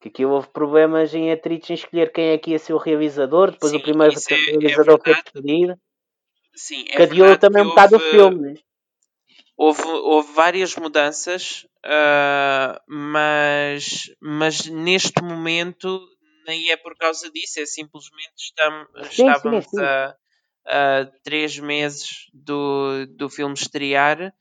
Que 0.00 0.08
aqui 0.08 0.24
houve 0.24 0.48
problemas 0.48 1.14
em 1.14 1.30
atritos 1.30 1.68
em 1.70 1.74
escolher 1.74 2.10
quem 2.12 2.30
é 2.30 2.38
que 2.38 2.52
ia 2.52 2.58
ser 2.58 2.72
o 2.72 2.78
realizador, 2.78 3.50
depois 3.50 3.72
Sim, 3.72 3.78
o 3.78 3.82
primeiro 3.82 4.14
é- 4.14 4.34
é 4.34 4.46
realizador 4.46 4.98
foi 5.02 5.14
verdade. 5.14 5.24
despedido. 5.24 5.74
Sim, 6.54 6.84
é 6.88 7.06
verdade 7.06 7.40
também 7.40 7.62
um 7.62 7.68
bocado 7.68 7.96
o 7.96 8.00
filme. 8.00 8.60
Houve, 9.56 9.82
houve 9.84 10.32
várias 10.32 10.74
mudanças, 10.74 11.66
ah, 11.84 12.80
mas, 12.88 14.10
mas 14.20 14.66
neste 14.66 15.22
momento 15.22 16.00
nem 16.46 16.70
é 16.70 16.76
por 16.76 16.96
causa 16.96 17.30
disso, 17.30 17.60
é 17.60 17.66
simplesmente 17.66 18.32
estam, 18.38 18.86
Sim, 19.04 19.10
estávamos 19.10 19.64
sim, 19.66 19.70
sim. 19.70 19.84
A, 19.84 20.16
a 20.66 21.06
três 21.22 21.58
meses 21.58 22.26
do, 22.32 23.06
do 23.06 23.28
filme 23.28 23.54
estrear 23.54 24.32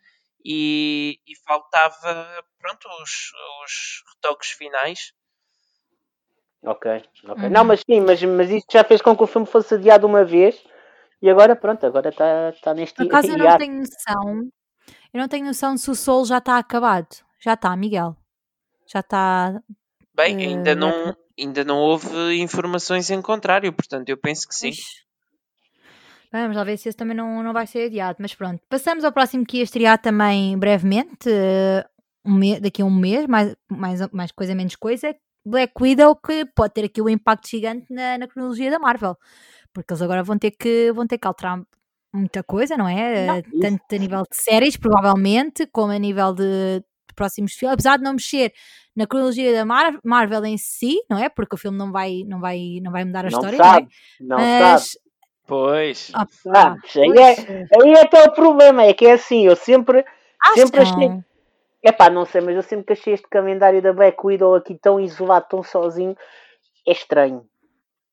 e, 0.44 1.20
e 1.28 1.36
faltava 1.46 2.44
pronto, 2.60 2.88
os, 3.02 3.32
os 3.64 4.04
retoques 4.16 4.52
finais. 4.52 5.12
Ok, 6.64 7.04
ok. 7.26 7.44
Uhum. 7.44 7.50
Não, 7.50 7.64
mas 7.64 7.82
sim, 7.82 8.02
mas, 8.02 8.22
mas 8.24 8.50
isso 8.50 8.66
já 8.72 8.84
fez 8.84 9.02
com 9.02 9.16
que 9.16 9.24
o 9.24 9.28
filme 9.28 9.48
fosse 9.48 9.76
adiado 9.76 10.06
uma 10.06 10.26
vez 10.26 10.62
e 11.22 11.30
agora 11.30 11.56
pronto, 11.56 11.86
agora 11.86 12.10
está 12.10 12.52
tá 12.62 12.74
neste 12.74 12.96
Por 12.96 13.06
acaso 13.06 13.32
eu 13.32 13.38
não 13.38 13.58
tenho 13.58 13.78
noção. 13.78 14.50
Eu 15.14 15.20
não 15.22 15.28
tenho 15.28 15.46
noção 15.46 15.78
se 15.78 15.90
o 15.90 15.96
sol 15.96 16.26
já 16.26 16.38
está 16.40 16.58
acabado. 16.58 17.08
Já 17.40 17.54
está, 17.54 17.76
Miguel. 17.76 18.16
Já 18.86 19.00
está. 19.00 19.62
Bem, 20.14 20.36
Eh, 20.44 20.48
ainda, 20.48 20.76
não, 20.76 21.16
ainda 21.40 21.64
não 21.64 21.78
houve 21.78 22.36
informações 22.42 23.10
em 23.10 23.22
contrário, 23.22 23.72
portanto 23.72 24.10
eu 24.10 24.18
penso 24.18 24.48
que 24.48 24.54
sim. 24.56 24.72
Vamos 26.32 26.56
lá 26.56 26.64
ver 26.64 26.78
se 26.78 26.90
esse 26.90 26.98
também 26.98 27.16
não, 27.18 27.42
não 27.42 27.54
vai 27.54 27.66
ser 27.66 27.86
adiado. 27.86 28.18
Mas 28.20 28.36
pronto, 28.36 28.62
passamos 28.70 29.04
ao 29.04 29.12
próximo 29.12 29.46
que 29.46 29.58
ia 29.58 29.64
estrear 29.64 29.98
também 30.00 30.58
brevemente, 30.58 31.28
eh, 31.30 31.86
um 32.26 32.34
me- 32.34 32.60
daqui 32.60 32.82
a 32.82 32.86
um 32.86 32.92
mês, 32.92 33.26
mais, 33.26 33.56
mais, 33.68 34.08
mais 34.12 34.32
coisa, 34.32 34.54
menos 34.54 34.76
coisa. 34.76 35.16
Black 35.50 35.74
Widow, 35.82 36.16
que 36.16 36.46
pode 36.56 36.74
ter 36.74 36.86
aqui 36.86 37.02
um 37.02 37.10
impacto 37.10 37.50
gigante 37.50 37.92
na, 37.92 38.18
na 38.18 38.28
cronologia 38.28 38.70
da 38.72 38.80
Marvel. 38.80 39.16
porque 39.74 39.94
eles 39.94 40.02
agora 40.02 40.24
vão 40.24 40.38
ter 40.38 40.52
que, 40.52 40.92
vão 40.94 41.06
ter 41.08 41.18
que 41.18 41.28
alterar 41.28 41.62
muita 42.14 42.44
coisa, 42.44 42.76
não 42.78 42.88
é? 42.88 43.28
Não, 43.28 43.36
Eh, 43.36 43.44
isso- 43.54 43.62
Tanto 43.62 43.84
a 43.96 43.98
nível 43.98 44.22
de 44.24 44.36
séries, 44.36 44.78
provavelmente, 44.78 45.68
como 45.68 45.92
a 45.92 45.98
nível 46.00 46.34
de, 46.34 46.80
de 46.80 47.14
próximos 47.16 47.54
filmes, 47.54 47.74
apesar 47.76 47.98
de 47.98 48.04
não 48.04 48.14
mexer 48.14 48.52
na 48.96 49.06
cronologia 49.08 49.54
da 49.54 49.64
Mar- 49.66 50.00
Marvel 50.04 50.44
em 50.46 50.58
si, 50.58 50.98
não 51.10 51.18
é? 51.20 51.30
Porque 51.30 51.56
o 51.56 51.58
filme 51.58 51.78
não 51.78 51.92
vai, 51.92 52.24
não 52.28 52.40
vai, 52.40 52.80
não 52.82 52.92
vai 52.92 53.06
mudar 53.06 53.26
a 53.26 53.30
Não 53.30 53.40
história, 53.40 53.58
sabe, 53.58 53.88
não 54.20 54.38
não 54.38 54.44
é? 54.44 54.58
sabe. 54.58 54.74
Mas, 54.74 54.98
Pois. 55.48 56.12
opá, 56.14 56.28
Sabes, 56.42 56.98
aí 56.98 57.14
pois, 57.14 57.20
é, 57.40 57.66
aí 57.82 57.92
é 57.94 58.08
que 58.08 58.16
é 58.18 58.24
o 58.24 58.32
problema, 58.34 58.84
é 58.84 58.94
que 58.94 59.06
é 59.06 59.14
assim, 59.14 59.46
eu 59.46 59.56
sempre, 59.56 60.04
sempre 60.54 60.82
achei, 60.82 61.10
acham? 61.84 61.94
epá, 61.94 62.10
não 62.10 62.26
sei, 62.26 62.42
mas 62.42 62.56
eu 62.56 62.62
sempre 62.64 62.86
que 62.86 62.94
achei 62.94 63.14
este 63.14 63.28
calendário 63.28 63.82
da 63.82 63.94
Black 63.94 64.18
Widow 64.26 64.56
aqui 64.56 64.76
tão 64.78 65.00
isolado, 65.00 65.48
tão 65.50 65.64
sozinho, 65.64 66.16
é 66.88 66.92
estranho. 66.92 67.46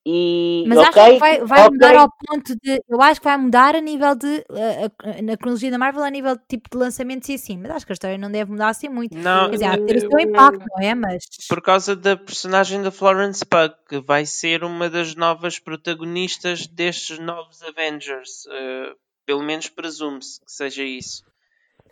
E, 0.08 0.62
Mas 0.68 0.78
ok, 0.78 1.02
acho 1.02 1.12
que 1.14 1.18
vai, 1.18 1.40
vai 1.44 1.60
ok, 1.62 1.70
mudar 1.72 1.96
ao 1.96 2.08
ponto 2.08 2.54
de. 2.62 2.80
Eu 2.88 3.02
acho 3.02 3.20
que 3.20 3.24
vai 3.24 3.36
mudar 3.36 3.74
a 3.74 3.80
nível 3.80 4.14
de. 4.14 4.44
eh, 4.52 4.84
a- 5.02 5.20
na 5.22 5.36
cronologia 5.36 5.68
da 5.68 5.78
Marvel, 5.78 6.04
a 6.04 6.10
nível 6.10 6.36
de 6.36 6.42
tipo 6.48 6.70
de 6.70 6.76
lançamentos 6.78 7.28
e 7.28 7.34
assim. 7.34 7.58
Mas 7.58 7.72
acho 7.72 7.84
que 7.86 7.90
a 7.90 7.94
história 7.94 8.16
não 8.16 8.30
deve 8.30 8.52
mudar 8.52 8.68
assim 8.68 8.88
muito. 8.88 9.16
Não, 9.18 9.50
Quer 9.50 9.56
dizer, 9.56 9.64
há 9.64 9.76
ter 9.84 9.96
o 9.96 10.00
seu 10.00 10.10
eu- 10.12 10.20
impacto, 10.20 10.64
não 10.76 10.80
é? 10.86 10.94
Mas. 10.94 11.24
por 11.48 11.60
causa 11.60 11.96
da 11.96 12.16
personagem 12.16 12.82
da 12.84 12.92
Florence 12.92 13.44
Pugh, 13.44 13.74
que 13.88 13.98
vai 14.00 14.24
ser 14.24 14.62
uma 14.62 14.88
das 14.88 15.16
novas 15.16 15.58
protagonistas 15.58 16.68
destes 16.68 17.18
novos 17.18 17.60
Avengers. 17.64 18.46
eh, 18.48 18.92
pelo 19.26 19.42
menos 19.42 19.68
presume-se 19.68 20.38
que 20.40 20.52
seja 20.52 20.84
isso. 20.84 21.24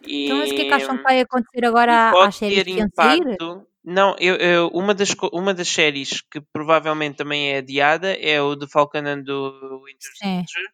E, 0.07 0.25
Então, 0.25 0.39
mas 0.39 0.51
o 0.51 0.55
que 0.55 0.63
é 0.63 0.65
que 0.67 0.75
acham 0.75 0.97
que 0.97 1.03
vai 1.03 1.21
acontecer 1.21 1.65
agora 1.65 2.11
às 2.27 2.37
séries 2.37 2.65
ter 2.65 2.65
que 2.65 2.81
impacto. 2.81 3.67
Não, 3.85 4.17
eu, 4.19 4.37
eu- 4.37 4.69
uma, 4.69 4.95
das, 4.95 5.11
uma 5.33 5.53
das 5.53 5.69
séries 5.69 6.23
que 6.23 6.41
provavelmente 6.41 7.17
também 7.17 7.53
é 7.53 7.59
adiada 7.59 8.15
é 8.15 8.41
o 8.41 8.57
The 8.57 8.67
Falcon 8.67 8.99
and 9.07 9.25
the 9.25 9.33
Winter. 9.33 10.11
Soldier, 10.17 10.69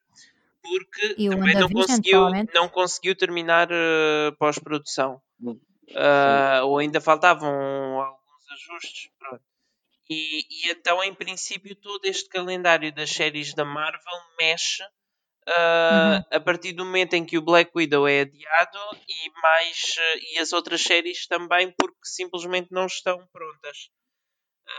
porque 0.62 1.14
E 1.18 1.28
o 1.28 1.32
também 1.32 1.54
não 1.54 1.68
conseguiu, 1.68 2.28
não 2.54 2.68
conseguiu 2.68 3.16
terminar 3.16 3.68
eh, 3.70 4.30
pós-produção. 4.38 5.20
Ah, 5.96 6.60
ou 6.64 6.78
ainda 6.78 7.00
faltavam 7.00 7.50
alguns 8.00 8.44
ajustes. 8.52 9.10
pronto. 9.18 9.42
E, 10.08 10.40
e 10.68 10.70
então, 10.70 11.02
em 11.02 11.14
princípio, 11.14 11.74
todo 11.74 12.04
este 12.04 12.28
calendário 12.28 12.92
das 12.94 13.10
séries 13.10 13.54
da 13.54 13.64
Marvel 13.64 14.18
mexe 14.40 14.82
ah, 15.48 16.24
a 16.30 16.40
partir 16.40 16.72
do 16.72 16.84
momento 16.84 17.14
em 17.14 17.24
que 17.24 17.38
o 17.38 17.42
Black 17.42 17.70
Widow 17.74 18.06
é 18.06 18.20
adiado 18.20 18.78
e 19.08 19.30
mais 19.42 19.96
ah, 19.98 20.18
e 20.34 20.38
as 20.38 20.52
outras 20.52 20.82
séries 20.82 21.26
também 21.26 21.72
porque 21.76 21.98
simplesmente 22.04 22.68
não 22.70 22.86
estão 22.86 23.26
prontas. 23.32 23.90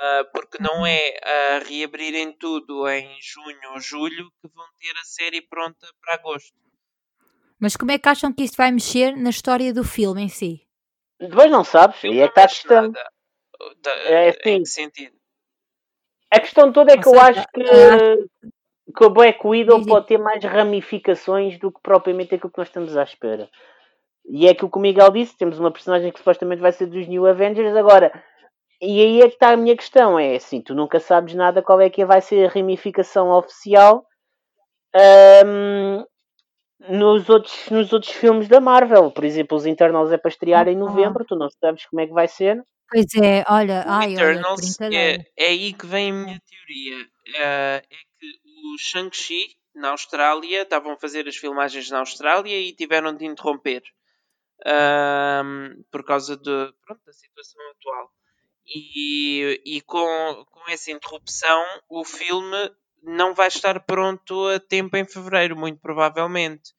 Ah, 0.01 0.25
porque 0.33 0.57
não 0.61 0.85
é 0.85 1.19
a 1.23 1.59
reabrirem 1.67 2.31
tudo 2.37 2.87
em 2.87 3.17
junho 3.21 3.73
ou 3.73 3.79
julho 3.79 4.31
que 4.41 4.47
vão 4.53 4.65
ter 4.79 4.97
a 4.99 5.03
série 5.03 5.41
pronta 5.41 5.87
para 6.01 6.15
agosto. 6.15 6.53
Mas 7.59 7.75
como 7.75 7.91
é 7.91 7.99
que 7.99 8.09
acham 8.09 8.33
que 8.33 8.43
isto 8.43 8.57
vai 8.57 8.71
mexer 8.71 9.15
na 9.15 9.29
história 9.29 9.73
do 9.73 9.83
filme 9.83 10.23
em 10.23 10.29
si? 10.29 10.67
depois 11.19 11.51
não 11.51 11.63
sabes, 11.63 12.01
não 12.03 12.13
é 12.13 12.27
que 12.27 12.39
está 12.39 12.43
a 12.43 12.47
questão. 12.47 12.93
É 14.05 14.25
Em 14.25 14.29
assim. 14.29 14.63
que 14.63 14.69
sentido? 14.69 15.15
A 16.31 16.39
questão 16.39 16.71
toda 16.71 16.93
é 16.93 16.97
que 16.97 17.07
eu 17.07 17.19
acho 17.19 17.43
que, 17.53 18.49
que 18.91 19.03
o 19.03 19.09
Black 19.09 19.45
Widow 19.45 19.85
pode 19.85 20.07
ter 20.07 20.17
mais 20.17 20.43
ramificações 20.43 21.57
do 21.59 21.71
que 21.71 21.79
propriamente 21.81 22.35
aquilo 22.35 22.51
que 22.51 22.57
nós 22.57 22.67
estamos 22.67 22.95
à 22.97 23.03
espera. 23.03 23.49
E 24.25 24.47
é 24.47 24.51
aquilo 24.51 24.69
que 24.69 24.77
o 24.77 24.81
Miguel 24.81 25.09
disse, 25.11 25.37
temos 25.37 25.59
uma 25.59 25.71
personagem 25.71 26.11
que 26.11 26.19
supostamente 26.19 26.61
vai 26.61 26.71
ser 26.71 26.85
dos 26.85 27.07
New 27.07 27.25
Avengers 27.25 27.75
agora. 27.75 28.11
E 28.81 29.01
aí 29.01 29.21
é 29.21 29.27
que 29.27 29.35
está 29.35 29.51
a 29.51 29.57
minha 29.57 29.75
questão, 29.75 30.17
é 30.17 30.35
assim, 30.35 30.61
tu 30.61 30.73
nunca 30.73 30.99
sabes 30.99 31.35
nada 31.35 31.61
qual 31.61 31.79
é 31.79 31.89
que 31.89 32.03
vai 32.03 32.21
ser 32.21 32.45
a 32.45 32.51
ramificação 32.51 33.29
oficial 33.29 34.05
ahm, 34.95 36.03
nos, 36.89 37.29
outros, 37.29 37.69
nos 37.69 37.93
outros 37.93 38.11
filmes 38.11 38.47
da 38.47 38.59
Marvel. 38.59 39.11
Por 39.11 39.23
exemplo, 39.23 39.55
os 39.57 39.65
Internals 39.65 40.11
é 40.11 40.17
para 40.17 40.29
estrear 40.29 40.67
em 40.67 40.75
Ah. 40.75 40.79
novembro, 40.79 41.25
tu 41.25 41.35
não 41.35 41.47
sabes 41.49 41.85
como 41.85 42.01
é 42.01 42.07
que 42.07 42.13
vai 42.13 42.27
ser. 42.27 42.63
Pois 42.89 43.05
é, 43.15 43.45
olha, 43.47 43.83
ai, 43.87 44.15
olha, 44.17 44.41
é, 44.93 45.17
é 45.37 45.45
aí 45.45 45.71
que 45.71 45.85
vem 45.85 46.11
a 46.11 46.13
minha 46.13 46.41
teoria. 46.41 47.07
É, 47.37 47.83
é 47.89 48.10
o 48.63 48.77
Shang-Chi, 48.77 49.55
na 49.73 49.91
Austrália, 49.91 50.63
estavam 50.63 50.93
a 50.93 50.99
fazer 50.99 51.27
as 51.27 51.37
filmagens 51.37 51.89
na 51.89 51.99
Austrália 51.99 52.59
e 52.59 52.73
tiveram 52.73 53.15
de 53.15 53.25
interromper 53.25 53.83
ahm, 54.65 55.83
por 55.91 56.03
causa 56.03 56.35
de, 56.37 56.73
pronto, 56.85 57.01
da 57.05 57.13
situação 57.13 57.61
atual. 57.71 58.11
E, 58.65 59.61
e 59.65 59.81
com, 59.81 60.45
com 60.51 60.69
essa 60.69 60.91
interrupção, 60.91 61.63
o 61.89 62.05
filme 62.05 62.71
não 63.01 63.33
vai 63.33 63.47
estar 63.47 63.79
pronto 63.85 64.47
a 64.47 64.59
tempo 64.59 64.95
em 64.95 65.05
fevereiro, 65.05 65.57
muito 65.57 65.79
provavelmente. 65.79 66.73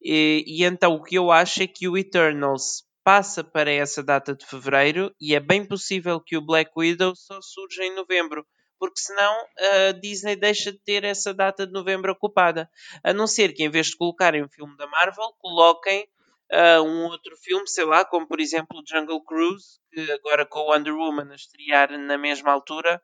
E, 0.00 0.44
e 0.46 0.64
então 0.64 0.94
o 0.94 1.02
que 1.02 1.16
eu 1.16 1.30
acho 1.30 1.62
é 1.62 1.66
que 1.66 1.88
o 1.88 1.96
Eternals 1.96 2.84
passa 3.04 3.42
para 3.42 3.70
essa 3.70 4.02
data 4.02 4.34
de 4.34 4.46
fevereiro 4.46 5.14
e 5.20 5.34
é 5.34 5.40
bem 5.40 5.66
possível 5.66 6.20
que 6.20 6.36
o 6.36 6.44
Black 6.44 6.70
Widow 6.76 7.16
só 7.16 7.40
surja 7.40 7.84
em 7.84 7.94
novembro, 7.94 8.46
porque 8.82 8.98
senão 8.98 9.32
a 9.60 9.92
Disney 9.92 10.34
deixa 10.34 10.72
de 10.72 10.78
ter 10.80 11.04
essa 11.04 11.32
data 11.32 11.64
de 11.64 11.72
novembro 11.72 12.10
ocupada. 12.10 12.68
A 13.04 13.12
não 13.12 13.28
ser 13.28 13.52
que 13.54 13.62
em 13.62 13.70
vez 13.70 13.86
de 13.86 13.96
colocarem 13.96 14.42
um 14.42 14.48
filme 14.48 14.76
da 14.76 14.88
Marvel, 14.88 15.32
coloquem 15.38 16.04
ah, 16.50 16.82
um 16.82 17.04
outro 17.04 17.36
filme, 17.36 17.68
sei 17.68 17.84
lá, 17.84 18.04
como 18.04 18.26
por 18.26 18.40
exemplo 18.40 18.80
o 18.80 18.82
Jungle 18.84 19.22
Cruise, 19.22 19.78
que 19.92 20.10
agora 20.10 20.44
com 20.44 20.58
o 20.58 20.72
Wonder 20.72 20.96
Woman 20.96 21.30
a 21.30 21.36
estrear 21.36 21.96
na 21.96 22.18
mesma 22.18 22.50
altura, 22.50 23.00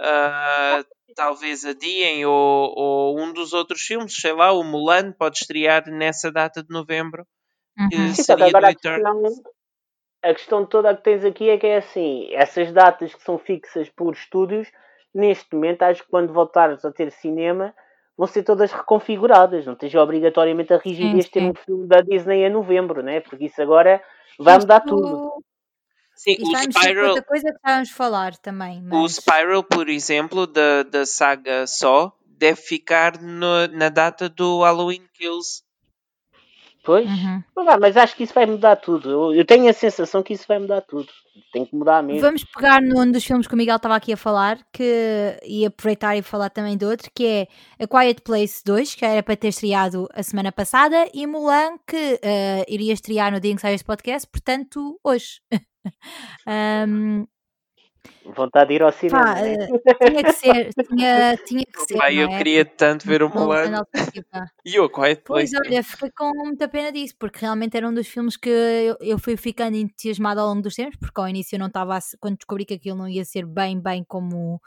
ah, 0.00 0.82
talvez 1.14 1.66
adiem, 1.66 2.24
ou, 2.24 2.72
ou 2.74 3.20
um 3.20 3.30
dos 3.30 3.52
outros 3.52 3.82
filmes, 3.82 4.14
sei 4.14 4.32
lá, 4.32 4.52
o 4.52 4.64
Mulan 4.64 5.12
pode 5.12 5.36
estrear 5.36 5.86
nessa 5.90 6.32
data 6.32 6.62
de 6.62 6.70
novembro, 6.70 7.26
que 7.90 7.94
Uhum. 7.96 8.14
Sim, 8.14 8.24
só 8.24 8.36
que 8.36 8.38
seria 8.38 8.44
do 8.52 8.56
agora 8.56 8.68
a 8.68 8.70
Eternals. 8.70 9.34
questão, 9.34 9.52
a 10.22 10.32
questão 10.32 10.66
toda 10.66 10.96
que 10.96 11.02
tens 11.02 11.26
aqui 11.26 11.50
é 11.50 11.58
que 11.58 11.66
é 11.66 11.76
assim, 11.76 12.32
essas 12.32 12.72
datas 12.72 13.14
que 13.14 13.22
são 13.22 13.38
fixas 13.38 13.90
por 13.90 14.14
estúdios, 14.14 14.66
neste 15.14 15.54
momento 15.54 15.82
acho 15.82 16.02
que 16.02 16.10
quando 16.10 16.32
voltares 16.32 16.84
a 16.84 16.92
ter 16.92 17.10
cinema 17.10 17.74
vão 18.16 18.26
ser 18.26 18.42
todas 18.42 18.70
reconfiguradas, 18.70 19.64
não 19.64 19.74
tens 19.74 19.94
obrigatoriamente 19.94 20.72
a 20.74 20.78
rigidez 20.78 21.24
de 21.24 21.30
ter 21.30 21.42
um 21.42 21.54
filme 21.54 21.86
da 21.86 22.00
Disney 22.00 22.44
em 22.44 22.50
novembro, 22.50 23.02
né? 23.02 23.20
porque 23.20 23.46
isso 23.46 23.60
agora 23.62 24.02
vai 24.38 24.58
mudar 24.58 24.80
tudo. 24.80 25.16
Isto, 25.16 25.44
Sim, 26.14 26.32
isto 26.32 26.68
o 26.68 26.72
Spiral, 26.72 27.06
outra 27.06 27.22
coisa 27.22 27.48
que 27.48 27.56
estávamos 27.56 27.90
a 27.90 27.94
falar 27.94 28.36
também. 28.36 28.78
o 28.78 29.02
Mas... 29.02 29.14
Spiral, 29.14 29.64
por 29.64 29.88
exemplo, 29.88 30.46
da, 30.46 30.82
da 30.82 31.06
saga 31.06 31.66
só, 31.66 32.12
deve 32.26 32.60
ficar 32.60 33.18
no- 33.20 33.66
na 33.68 33.88
data 33.88 34.28
do 34.28 34.60
Halloween 34.60 35.06
Kills. 35.14 35.62
Pois, 36.82 37.08
Uhum. 37.08 37.42
Mas 37.80 37.96
acho 37.96 38.16
que 38.16 38.24
isso 38.24 38.32
vai 38.32 38.46
mudar 38.46 38.76
tudo. 38.76 39.10
Eu, 39.10 39.34
eu 39.34 39.44
tenho 39.44 39.68
a 39.68 39.72
sensação 39.72 40.22
que 40.22 40.32
isso 40.32 40.46
vai 40.48 40.58
mudar 40.58 40.80
tudo. 40.80 41.08
Tem 41.52 41.64
que 41.64 41.74
mudar 41.74 42.02
mesmo. 42.02 42.20
Vamos 42.20 42.44
pegar 42.44 42.80
num 42.80 43.10
dos 43.10 43.24
filmes 43.24 43.46
que 43.46 43.54
o 43.54 43.56
Miguel 43.56 43.76
estava 43.76 43.96
aqui 43.96 44.12
a 44.12 44.16
falar 44.16 44.58
que, 44.72 45.38
e 45.44 45.66
aproveitar 45.66 46.16
e 46.16 46.22
falar 46.22 46.48
também 46.50 46.76
de 46.76 46.84
outro, 46.84 47.10
que 47.14 47.26
é 47.26 47.48
A 47.78 47.86
Quiet 47.86 48.22
Place 48.22 48.62
2, 48.64 48.94
que 48.94 49.04
era 49.04 49.22
para 49.22 49.36
ter 49.36 49.48
estreado 49.48 50.08
a 50.14 50.22
semana 50.22 50.50
passada, 50.50 51.08
e 51.12 51.26
Mulan, 51.26 51.76
que 51.86 52.18
eh, 52.22 52.64
iria 52.68 52.92
estrear 52.92 53.30
no 53.32 53.40
dia 53.40 53.52
em 53.52 53.56
que 53.56 53.62
sai 53.62 53.74
este 53.74 53.84
podcast, 53.84 54.28
portanto, 54.30 54.98
hoje. 55.04 55.40
Ahm, 56.46 57.26
Vontade 58.24 58.68
de 58.68 58.74
ir 58.74 58.82
ao 58.82 58.92
cinema. 58.92 59.24
pá, 59.24 59.34
né? 59.40 59.54
eh, 59.54 60.08
tinha 60.08 60.24
que 60.24 60.32
ser, 60.32 60.70
tinha, 60.74 61.36
tinha 61.46 61.64
que 61.64 61.80
ser. 61.80 61.98
Pai, 61.98 62.14
não 62.14 62.22
eu 62.22 62.28
é? 62.28 62.38
queria 62.38 62.64
tanto 62.64 63.06
ver 63.06 63.22
o 63.22 63.28
Mulan 63.28 63.82
e 64.64 64.78
o 64.78 64.88
Quiet 64.88 65.22
Pois 65.24 65.50
Place. 65.50 65.68
olha, 65.68 65.82
fiquei 65.82 66.10
com 66.10 66.30
muita 66.34 66.68
pena 66.68 66.92
disso, 66.92 67.14
porque 67.18 67.40
realmente 67.40 67.76
era 67.76 67.88
um 67.88 67.94
dos 67.94 68.06
filmes 68.06 68.36
que 68.36 68.48
eu, 68.48 68.96
eu 69.00 69.18
fui 69.18 69.36
ficando 69.36 69.76
entusiasmada 69.76 70.40
ao 70.40 70.48
longo 70.48 70.62
dos 70.62 70.74
tempos, 70.74 70.96
porque 70.98 71.20
ao 71.20 71.28
início 71.28 71.56
eu 71.56 71.60
não 71.60 71.66
estava, 71.66 71.98
quando 72.20 72.36
descobri 72.36 72.64
que 72.64 72.74
aquilo 72.74 72.98
não 72.98 73.08
ia 73.08 73.24
ser 73.24 73.46
bem, 73.46 73.80
bem 73.80 74.04
como, 74.04 74.60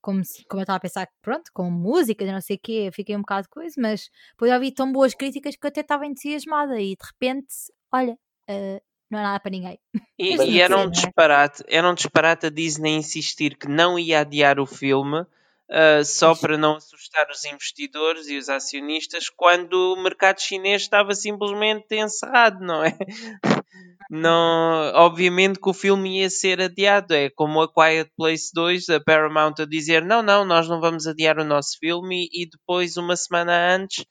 como, 0.00 0.20
como 0.48 0.60
eu 0.60 0.62
estava 0.62 0.76
a 0.76 0.80
pensar, 0.80 1.08
pronto, 1.22 1.50
com 1.54 1.70
música 1.70 2.24
e 2.24 2.32
não 2.32 2.40
sei 2.40 2.56
o 2.56 2.60
quê, 2.62 2.84
eu 2.88 2.92
fiquei 2.92 3.16
um 3.16 3.20
bocado 3.20 3.48
coisa, 3.48 3.74
mas 3.78 4.10
depois 4.30 4.50
já 4.50 4.58
vi 4.58 4.72
tão 4.72 4.92
boas 4.92 5.14
críticas 5.14 5.56
que 5.56 5.66
eu 5.66 5.68
até 5.68 5.80
estava 5.80 6.06
entusiasmada 6.06 6.80
e 6.80 6.96
de 6.96 7.06
repente, 7.06 7.54
olha, 7.92 8.18
eh, 8.48 8.82
não 9.10 9.18
é 9.18 9.22
nada 9.22 9.40
para 9.40 9.50
ninguém. 9.50 9.78
E, 10.18 10.34
e 10.34 10.60
era 10.60 10.76
sim, 10.76 10.82
um 10.82 10.86
é? 10.86 10.90
disparate, 10.90 11.64
era 11.68 11.88
um 11.88 11.94
disparate 11.94 12.46
a 12.46 12.50
Disney 12.50 12.96
insistir 12.96 13.56
que 13.56 13.68
não 13.68 13.98
ia 13.98 14.20
adiar 14.20 14.58
o 14.58 14.66
filme 14.66 15.26
ah, 15.68 16.04
só 16.04 16.28
Pois. 16.28 16.40
para 16.40 16.58
não 16.58 16.76
assustar 16.76 17.28
os 17.30 17.44
investidores 17.44 18.28
e 18.28 18.38
os 18.38 18.48
acionistas 18.48 19.28
quando 19.28 19.94
o 19.94 20.02
mercado 20.02 20.40
chinês 20.40 20.82
estava 20.82 21.14
simplesmente 21.14 21.96
encerrado, 21.96 22.64
não 22.64 22.84
é? 22.84 22.96
Não, 24.08 24.92
obviamente 24.94 25.58
que 25.58 25.68
o 25.68 25.74
filme 25.74 26.20
ia 26.20 26.30
ser 26.30 26.60
adiado, 26.60 27.12
é 27.12 27.28
como 27.28 27.60
a 27.60 27.72
Quiet 27.72 28.08
Place 28.16 28.52
2, 28.54 28.88
a 28.90 29.00
Paramount 29.00 29.54
a 29.58 29.66
dizer 29.66 30.04
não, 30.04 30.22
não, 30.22 30.44
nós 30.44 30.68
não 30.68 30.80
vamos 30.80 31.08
adiar 31.08 31.40
o 31.40 31.44
nosso 31.44 31.76
filme 31.80 32.28
e 32.32 32.48
depois, 32.48 32.96
uma 32.96 33.16
semana 33.16 33.74
antes, 33.74 34.06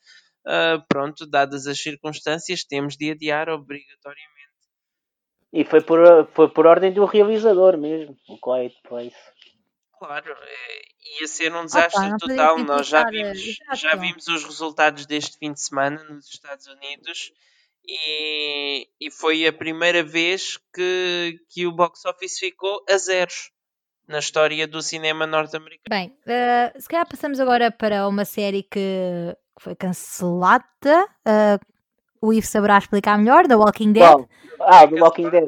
ah, 0.45 0.83
pronto, 0.89 1.25
dadas 1.25 1.65
as 1.65 1.79
circunstâncias, 1.79 2.65
temos 2.65 2.97
de 2.97 3.11
adiar 3.11 3.47
obrigatoriamente. 3.47 4.34
E 5.55 5.63
foi 5.63 5.79
por, 5.79 5.99
foi 6.33 6.49
por 6.49 6.67
ordem 6.67 6.91
do 6.91 7.05
realizador 7.05 7.77
mesmo, 7.77 8.13
o 8.27 8.37
Quiet 8.37 8.75
Place. 8.83 9.15
Claro, 9.97 10.29
é, 10.29 11.21
ia 11.21 11.27
ser 11.27 11.55
um 11.55 11.63
desastre 11.63 12.07
Opa, 12.07 12.17
total. 12.17 12.59
Nós 12.59 12.85
já 12.87 13.05
vimos, 13.05 13.39
já 13.73 13.95
vimos 13.95 14.27
os 14.27 14.43
resultados 14.43 15.05
deste 15.05 15.37
fim 15.37 15.53
de 15.53 15.61
semana 15.61 16.03
nos 16.09 16.27
Estados 16.27 16.67
Unidos 16.67 17.31
e, 17.87 18.89
e 18.99 19.09
foi 19.09 19.47
a 19.47 19.53
primeira 19.53 20.03
vez 20.03 20.57
que, 20.73 21.39
que 21.49 21.65
o 21.65 21.71
box 21.71 22.03
office 22.05 22.37
ficou 22.37 22.83
a 22.89 22.97
zeros 22.97 23.49
na 24.09 24.19
história 24.19 24.67
do 24.67 24.81
cinema 24.81 25.25
norte-americano. 25.25 25.87
Bem, 25.89 26.17
eh, 26.27 26.73
se 26.77 26.89
calhar 26.89 27.07
passamos 27.07 27.39
agora 27.39 27.71
para 27.71 28.09
uma 28.09 28.25
série 28.25 28.61
que 28.61 29.33
foi 29.57 29.73
cancelada. 29.73 31.07
eh, 31.25 31.59
o 32.21 32.33
Ivo 32.33 32.45
saberá 32.45 32.77
explicar 32.77 33.17
melhor, 33.17 33.47
The 33.47 33.55
Walking 33.55 33.93
Dead. 33.93 34.03
Qual? 34.07 34.27
Ah, 34.61 34.85
do 34.85 34.95
Walking 34.97 35.29
Dead. 35.29 35.47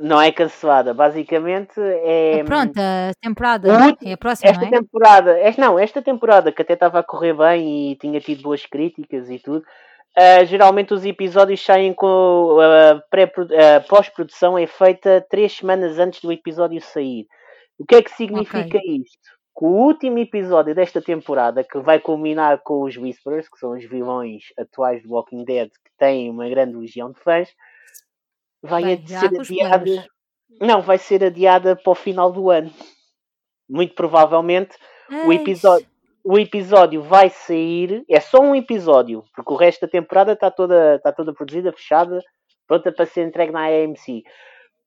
Não 0.00 0.20
é 0.20 0.32
cancelada. 0.32 0.92
Basicamente 0.94 1.78
é. 1.80 2.38
É 2.40 2.44
pronto, 2.44 2.72
a 2.78 3.12
temporada 3.20 3.68
O 3.68 4.06
é 4.08 4.12
a 4.12 4.16
próxima, 4.16 4.50
Esta 4.50 4.60
não 4.62 4.68
é? 4.68 4.70
temporada, 4.70 5.38
esta, 5.38 5.60
não, 5.62 5.78
esta 5.78 6.02
temporada 6.02 6.50
que 6.52 6.62
até 6.62 6.72
estava 6.74 6.98
a 6.98 7.02
correr 7.04 7.34
bem 7.34 7.92
e 7.92 7.96
tinha 7.96 8.20
tido 8.20 8.42
boas 8.42 8.64
críticas 8.66 9.30
e 9.30 9.38
tudo. 9.38 9.64
ah, 10.16 10.44
geralmente 10.44 10.92
os 10.92 11.04
episódios 11.04 11.64
saem 11.64 11.92
com 11.94 12.58
a 12.60 13.00
pré- 13.10 13.32
a 13.76 13.80
pós-produção 13.80 14.58
é 14.58 14.66
feita 14.66 15.24
três 15.30 15.52
semanas 15.56 15.98
antes 15.98 16.20
do 16.20 16.32
episódio 16.32 16.80
sair. 16.80 17.26
O 17.78 17.84
que 17.86 17.94
é 17.96 18.02
que 18.02 18.10
significa 18.10 18.78
isto? 18.84 19.32
Que 19.56 19.64
o 19.64 19.68
último 19.68 20.18
episódio 20.18 20.74
desta 20.74 21.00
temporada, 21.02 21.62
que 21.62 21.78
vai 21.80 21.98
culminar 22.00 22.58
com 22.64 22.82
os 22.82 22.96
Whisperers, 22.96 23.48
que 23.48 23.58
são 23.58 23.72
os 23.72 23.84
vilões 23.84 24.44
atuais 24.58 25.02
do 25.02 25.12
Walking 25.12 25.44
Dead, 25.44 25.70
têm 26.02 26.28
uma 26.30 26.48
grande 26.48 26.76
legião 26.76 27.12
de 27.12 27.20
fãs, 27.20 27.48
vai 28.60 28.82
Bem, 28.82 28.96
ser 29.06 29.30
adiada. 29.62 29.84
Não, 30.60 30.82
vai 30.82 30.98
ser 30.98 31.22
adiada 31.24 31.76
para 31.76 31.90
o 31.92 31.94
final 31.94 32.32
do 32.32 32.50
ano. 32.50 32.70
Muito 33.68 33.94
provavelmente 33.94 34.76
o 35.26 35.32
episódio, 35.32 35.86
o 36.24 36.38
episódio 36.38 37.02
vai 37.02 37.28
sair, 37.30 38.04
é 38.08 38.20
só 38.20 38.38
um 38.40 38.54
episódio, 38.54 39.24
porque 39.34 39.52
o 39.52 39.56
resto 39.56 39.82
da 39.82 39.88
temporada 39.88 40.32
está 40.32 40.50
toda, 40.50 40.96
está 40.96 41.12
toda 41.12 41.32
produzida, 41.32 41.72
fechada, 41.72 42.20
pronta 42.66 42.92
para 42.92 43.06
ser 43.06 43.26
entregue 43.26 43.52
na 43.52 43.66
AMC. 43.66 44.22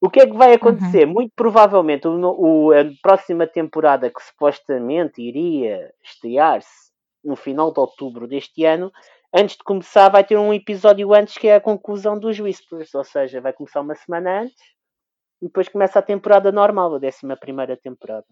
O 0.02 0.10
que 0.10 0.20
é 0.20 0.26
que 0.28 0.34
vai 0.36 0.54
acontecer? 0.54 1.06
Muito 1.06 1.32
provavelmente 1.36 2.08
o, 2.08 2.12
o- 2.14 2.72
a 2.72 2.84
próxima 3.02 3.48
temporada, 3.48 4.10
que 4.10 4.22
supostamente 4.22 5.22
iria 5.22 5.92
estrear-se 6.04 6.92
no 7.24 7.36
final 7.36 7.74
de 7.74 7.80
outubro 7.80 8.28
deste 8.28 8.64
ano, 8.66 8.92
antes 9.36 9.58
de 9.58 9.64
começar, 9.64 10.10
vai 10.10 10.24
ter 10.24 10.38
um 10.38 10.54
episódio 10.54 11.14
antes 11.14 11.38
que 11.38 11.48
é 11.48 11.56
a 11.56 11.62
conclusão 11.62 12.18
dos 12.18 12.40
Whispers, 12.40 12.94
ou 12.96 13.04
seja, 13.04 13.42
vai 13.42 13.52
começar 13.54 13.82
uma 13.82 13.96
semana 13.96 14.42
antes 14.44 14.56
e 15.42 15.48
depois 15.48 15.68
começa 15.68 16.00
a 16.00 16.02
temporada 16.02 16.52
normal, 16.52 16.94
a 16.96 16.98
11 16.98 17.36
primeira 17.40 17.76
temporada. 17.76 18.26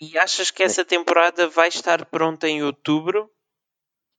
E 0.00 0.18
achas 0.18 0.50
que 0.50 0.62
essa 0.62 0.84
temporada 0.84 1.46
vai 1.46 1.68
estar 1.68 2.04
pronta 2.06 2.48
em 2.48 2.62
outubro? 2.62 3.30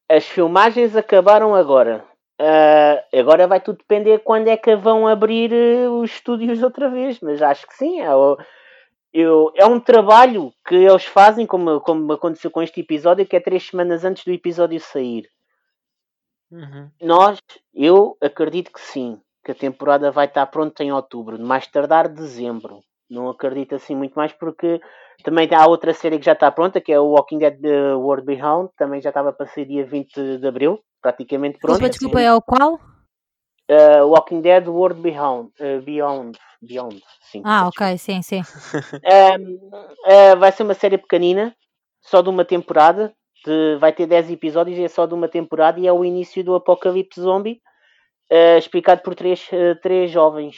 As 0.09 0.25
filmagens 0.25 0.95
acabaram 0.95 1.55
agora. 1.55 2.05
Ah, 2.39 3.03
agora 3.13 3.47
vai 3.47 3.59
tudo 3.59 3.77
depender 3.79 4.19
quando 4.19 4.47
é 4.47 4.57
que 4.57 4.75
vão 4.75 5.07
abrir 5.07 5.51
eh, 5.53 5.87
os 5.89 6.11
estúdios 6.11 6.61
outra 6.63 6.89
vez. 6.89 7.19
Mas 7.19 7.41
acho 7.41 7.67
que 7.67 7.75
sim. 7.75 8.01
É, 8.01 8.07
eu- 9.13 9.51
é 9.55 9.65
um 9.65 9.79
trabalho 9.79 10.53
que 10.67 10.75
eles 10.75 11.05
fazem, 11.05 11.45
como, 11.45 11.79
como 11.81 12.13
aconteceu 12.13 12.49
com 12.51 12.61
este 12.61 12.81
episódio, 12.81 13.25
que 13.25 13.35
é 13.35 13.39
três 13.39 13.67
semanas 13.67 14.03
antes 14.05 14.23
do 14.23 14.31
episódio 14.31 14.79
sair. 14.79 15.27
Uhum. 16.51 16.89
Nós, 17.01 17.39
eu 17.73 18.17
acredito 18.21 18.71
que 18.71 18.81
sim. 18.81 19.19
Que 19.43 19.51
a 19.53 19.55
temporada 19.55 20.11
vai 20.11 20.27
estar 20.27 20.45
pronta 20.47 20.83
em 20.83 20.91
outubro. 20.91 21.39
Mais 21.39 21.65
tardar 21.65 22.07
dezembro. 22.07 22.81
Não 23.09 23.29
acredito 23.29 23.75
assim 23.75 23.95
muito 23.95 24.13
mais 24.13 24.31
porque 24.31 24.79
também 25.23 25.49
há 25.53 25.67
outra 25.67 25.93
série 25.93 26.19
que 26.19 26.25
já 26.25 26.33
está 26.33 26.51
pronta, 26.51 26.79
que 26.79 26.91
é 26.91 26.99
o 26.99 27.11
Walking 27.11 27.39
Dead 27.39 27.59
The 27.59 27.95
World 27.95 28.25
Behind. 28.25 28.69
Também 28.77 29.01
já 29.01 29.09
estava 29.09 29.33
para 29.33 29.47
ser 29.47 29.65
dia 29.65 29.85
20 29.85 30.37
de 30.37 30.47
Abril. 30.47 30.79
Praticamente 31.01 31.57
pronta. 31.57 31.79
Desculpa, 31.79 31.89
desculpa, 31.89 32.21
é 32.21 32.33
o 32.33 32.41
qual? 32.41 32.75
Uh, 33.69 34.05
Walking 34.05 34.41
Dead 34.41 34.67
World 34.67 35.01
Beyond. 35.01 35.49
uh, 35.59 35.81
Beyond. 35.81 36.37
Beyond. 36.61 37.01
Sim. 37.21 37.41
Ah, 37.43 37.67
ok, 37.67 37.97
sim, 37.97 38.21
sim. 38.21 38.41
Uh, 38.41 40.37
vai 40.37 40.51
ser 40.51 40.63
uma 40.63 40.73
série 40.75 40.97
pequenina, 40.97 41.55
só 42.01 42.21
de 42.21 42.29
uma 42.29 42.45
temporada. 42.45 43.13
De- 43.45 43.77
vai 43.79 43.91
ter 43.93 44.05
10 44.07 44.29
episódios 44.31 44.77
e 44.77 44.83
é 44.83 44.87
só 44.87 45.05
de 45.05 45.13
uma 45.13 45.27
temporada 45.27 45.79
e 45.79 45.87
é 45.87 45.93
o 45.93 46.05
início 46.05 46.43
do 46.43 46.55
apocalipse 46.55 47.19
zombie, 47.19 47.61
uh, 48.31 48.57
explicado 48.57 49.01
por 49.01 49.15
três, 49.15 49.47
uh, 49.51 49.79
três 49.81 50.11
jovens. 50.11 50.57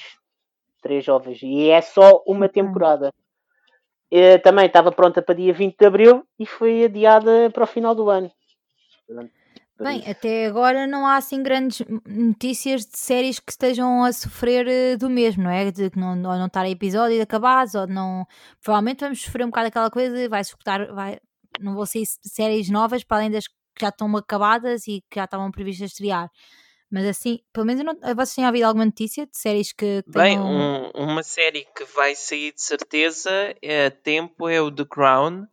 Três 0.82 1.04
jovens. 1.06 1.42
E 1.42 1.70
é 1.70 1.82
só 1.82 2.22
uma 2.28 2.46
Ok. 2.48 2.62
temporada. 2.62 3.12
Uh, 4.14 4.40
também 4.44 4.66
estava 4.68 4.92
pronta 4.92 5.22
para 5.22 5.36
dia 5.36 5.54
20 5.54 5.76
de 5.78 5.86
Abril 5.86 6.24
e 6.38 6.46
foi 6.46 6.84
adiada 6.84 7.50
para 7.52 7.64
o 7.64 7.68
final 7.68 7.96
do 7.96 8.10
ano. 8.10 8.32
Bem, 9.80 10.04
até 10.10 10.46
agora 10.46 10.86
não 10.88 11.06
há 11.06 11.18
assim 11.18 11.42
grandes 11.42 11.82
notícias 12.06 12.86
de 12.86 12.98
séries 12.98 13.40
que 13.40 13.52
estejam 13.52 14.04
a 14.04 14.14
sofrer 14.14 14.98
do 14.98 15.10
mesmo, 15.10 15.44
não 15.44 15.50
é? 15.50 15.72
De 15.72 15.90
que 15.90 16.00
não, 16.00 16.16
não 16.16 16.46
estarem 16.46 16.72
episódios 16.72 17.20
acabados, 17.20 17.74
ou 17.76 17.88
não. 17.88 18.26
Provavelmente 18.64 19.02
vamos 19.02 19.22
sofrer 19.22 19.44
um 19.44 19.50
bocado 19.50 19.68
aquela 19.68 19.90
coisa, 19.90 20.30
vai 20.30 20.42
escutar, 20.42 20.88
vai. 20.94 21.20
Não 21.60 21.76
vão 21.76 21.86
ser 21.86 22.02
s- 22.02 22.18
séries 22.24 22.70
novas 22.70 23.04
para 23.04 23.18
além 23.18 23.32
das 23.32 23.48
que 23.48 23.54
já 23.82 23.90
estão 23.90 24.16
acabadas 24.16 24.88
e 24.88 25.02
que 25.10 25.16
já 25.18 25.24
estavam 25.26 25.50
previstas 25.52 25.84
a 25.84 25.86
estrear. 25.88 26.30
Mas 26.92 27.06
assim, 27.08 27.40
pelo 27.52 27.66
menos 27.66 27.84
não, 27.84 27.96
vocês 28.16 28.36
têm 28.36 28.46
ouvido 28.46 28.64
alguma 28.66 28.86
notícia 28.86 29.26
de 29.26 29.36
séries 29.36 29.74
que 29.74 30.04
Bem, 30.06 30.36
tenham... 30.38 30.46
um- 30.48 30.92
uma 30.94 31.24
série 31.24 31.66
que 31.76 31.84
vai 31.86 32.14
sair 32.16 32.54
de 32.54 32.62
certeza 32.62 33.32
é 33.64 33.90
tempo 33.90 34.48
é 34.48 34.62
o 34.62 34.70
The 34.72 34.86
Crown, 34.86 35.48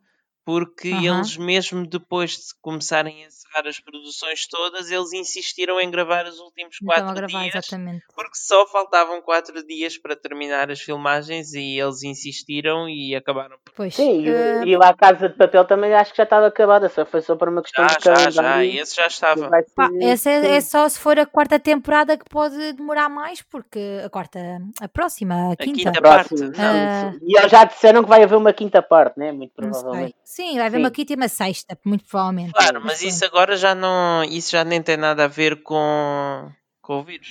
porque 0.45 0.91
Aham. 0.91 1.19
eles 1.19 1.37
mesmo 1.37 1.87
depois 1.87 2.33
de 2.33 2.55
começarem 2.61 3.25
a 3.25 3.27
encerrar 3.27 3.69
as 3.69 3.79
produções 3.79 4.47
todas, 4.49 4.91
eles 4.91 5.13
insistiram 5.13 5.81
em 5.81 5.91
gravar 5.91 6.27
os 6.27 6.39
últimos 6.39 6.75
Estão 6.75 6.91
a 6.91 6.95
quatro 6.95 7.15
gravar, 7.15 7.43
dias, 7.43 7.55
exatamente. 7.55 8.05
porque 8.15 8.35
só 8.37 8.67
faltavam 8.67 9.21
quatro 9.23 9.65
dias 9.67 9.97
para 9.99 10.17
terminar 10.17 10.71
as 10.71 10.81
filmagens 10.81 11.53
e 11.55 11.79
eles 11.79 12.03
insistiram 12.03 12.89
e 12.89 13.15
acabaram 13.15 13.57
por 13.65 13.75
Pois, 13.75 13.95
Sim, 13.95 14.23
e, 14.25 14.29
eh, 14.29 14.65
e 14.65 14.77
lá 14.77 14.89
a 14.91 14.95
Casa 14.97 15.29
de 15.29 15.37
Papel 15.37 15.65
também 15.65 15.95
acho 15.95 16.11
que 16.13 16.17
já 16.19 16.25
estava 16.25 16.47
acabada, 16.47 16.89
só 16.89 17.05
foi 17.07 17.21
só 17.23 17.37
para 17.37 17.51
uma 17.51 17.63
questão 17.63 17.89
já, 17.89 17.97
de 17.97 18.05
já, 18.05 18.15
já, 18.31 18.43
calendário. 18.43 18.81
esse 18.81 18.97
já 18.97 19.07
estava. 19.07 19.49
Ser- 19.49 19.67
Pá, 19.75 19.89
essa 20.01 20.31
é, 20.31 20.57
é 20.57 20.61
só 20.61 20.89
se 20.89 20.99
for 20.99 21.19
a 21.19 21.27
quarta 21.27 21.59
temporada 21.59 22.17
que 22.19 22.25
pode 22.29 22.73
demorar 22.73 23.09
mais, 23.09 23.41
porque 23.43 24.01
a 24.05 24.11
quarta, 24.11 24.39
a 24.81 24.89
próxima, 24.89 25.53
a 25.53 25.57
quinta, 25.57 25.77
quinta 25.93 26.01
Próximo, 26.01 26.53
parte. 26.53 26.57
sim. 26.57 27.19
E 27.27 27.39
eles 27.39 27.51
já 27.51 27.65
disseram 27.65 28.03
que 28.03 28.09
vai 28.09 28.23
haver 28.23 28.37
uma 28.37 28.53
quinta 28.53 28.83
parte, 28.83 29.19
né? 29.19 29.33
Muito 29.33 29.53
não 29.59 29.71
provavelmente. 29.71 30.17
sei. 30.25 30.40
Sim, 30.41 30.57
vai 30.57 30.67
haver 30.67 30.79
Sim. 30.79 30.83
uma 30.85 30.91
quinta 30.91 31.13
e 31.13 31.17
uma 31.17 31.29
sexta, 31.29 31.79
muito 31.85 32.05
provavelmente. 32.07 32.53
Claro, 32.53 32.81
mas 32.83 33.03
isso 33.03 33.25
agora 33.25 33.57
já 33.57 33.75
não, 33.75 34.25
isso 34.25 34.51
já 34.53 34.65
nem 34.65 34.83
tem 34.83 34.97
nada 34.97 35.25
a 35.25 35.29
ver 35.29 35.63
com, 35.63 36.51
com 36.81 36.99
o 37.01 37.05
vírus. 37.05 37.29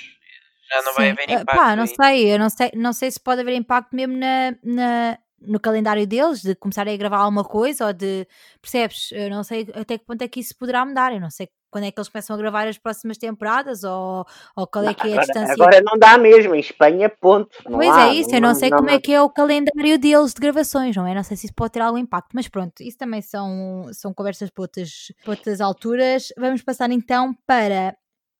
Já 0.72 0.82
não 0.84 0.93
vai 0.93 1.06
Sim. 1.08 1.12
haver 1.13 1.30
Ah, 1.30 1.41
impacto. 1.41 1.58
pá, 1.58 1.76
não 1.76 1.88
sei, 1.88 2.34
eu 2.34 2.38
não 2.39 2.50
sei, 2.50 2.72
não 2.76 2.93
sei 2.93 3.10
se 3.12 3.19
pode 3.19 3.41
haver 3.41 3.56
impacto 3.56 3.95
mesmo 3.95 4.15
na, 4.15 4.52
na- 4.63 5.17
no 5.41 5.60
calendário 5.60 6.06
deles, 6.06 6.41
de 6.41 6.54
começarem 6.54 6.93
a 6.93 6.98
gravar 6.98 7.17
alguma 7.17 7.43
coisa, 7.43 7.88
ou 7.88 7.93
de, 7.93 8.28
percebes? 8.62 9.12
Eu 9.12 9.30
não 9.30 9.43
sei 9.43 9.67
até 9.74 9.98
que 9.98 10.06
ponto 10.06 10.22
é 10.22 10.28
que 10.28 10.39
isso 10.39 10.56
poderá 10.58 10.86
mudar, 10.86 11.12
eu 11.13 11.19
não 11.19 11.32
sei 11.32 11.48
quando 11.71 11.86
é 11.86 11.91
que 11.91 11.99
eles 11.99 12.10
começam 12.10 12.36
a 12.36 12.39
gravar 12.39 12.67
as 12.67 12.77
próximas 12.77 13.17
temporadas, 13.17 13.84
ou, 13.84 14.25
ou 14.55 14.67
qual 14.67 14.86
é 14.86 14.93
que 14.93 15.08
é 15.08 15.12
a 15.12 15.13
agora, 15.13 15.25
distância 15.25 15.53
agora 15.53 15.82
não 15.82 15.97
dá 15.97 16.17
mesmo, 16.17 16.55
em 16.55 16.60
Espanha, 16.60 17.10
ponto. 17.10 17.49
Não 17.67 17.77
Pois 17.79 17.89
há, 17.89 18.08
é 18.10 18.13
isso, 18.15 18.34
eu 18.34 18.41
não 18.41 18.55
sei 18.55 18.69
como 18.69 18.88
não- 18.88 18.93
é 18.93 18.99
que 18.99 19.13
é 19.13 19.21
o 19.21 19.29
calendário 19.29 19.97
deles 19.99 20.34
de 20.34 20.41
gravações, 20.41 20.95
não 20.95 21.05
é? 21.08 21.13
Não 21.13 21.23
sei 21.23 21.38
se 21.38 21.45
isso 21.45 21.55
pode 21.55 21.73
ter 21.73 21.82
algum 21.82 21.97
impacto, 21.97 22.29
mas 22.34 22.47
pronto, 22.47 22.82
isso 22.82 22.97
também 22.97 23.21
são, 23.21 23.88
são 23.93 24.13
conversas 24.13 24.49
para 24.49 24.63
outras, 24.63 24.89
para 25.23 25.32
outras 25.32 25.62
alturas. 25.62 26.27
Vamos 26.38 26.62
passar 26.62 26.89
então 26.91 27.36
para 27.45 27.95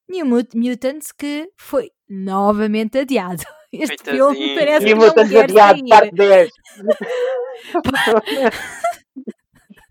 New 0.09 0.25
Mut- 0.25 0.57
Mutants, 0.57 1.11
que 1.11 1.49
foi 1.57 1.91
novamente 2.09 2.97
adiado. 2.97 3.43
Este 3.71 3.97
Coitadinho. 4.03 4.31
filme 4.33 4.55
parece 4.55 4.85
E 4.85 4.89
que 4.89 4.95
não 4.95 5.05
Mutants 5.07 5.29
quer 5.31 5.43
adiado, 5.43 5.79
sair. 5.79 5.89
parte 5.89 6.15
10. 6.15 6.49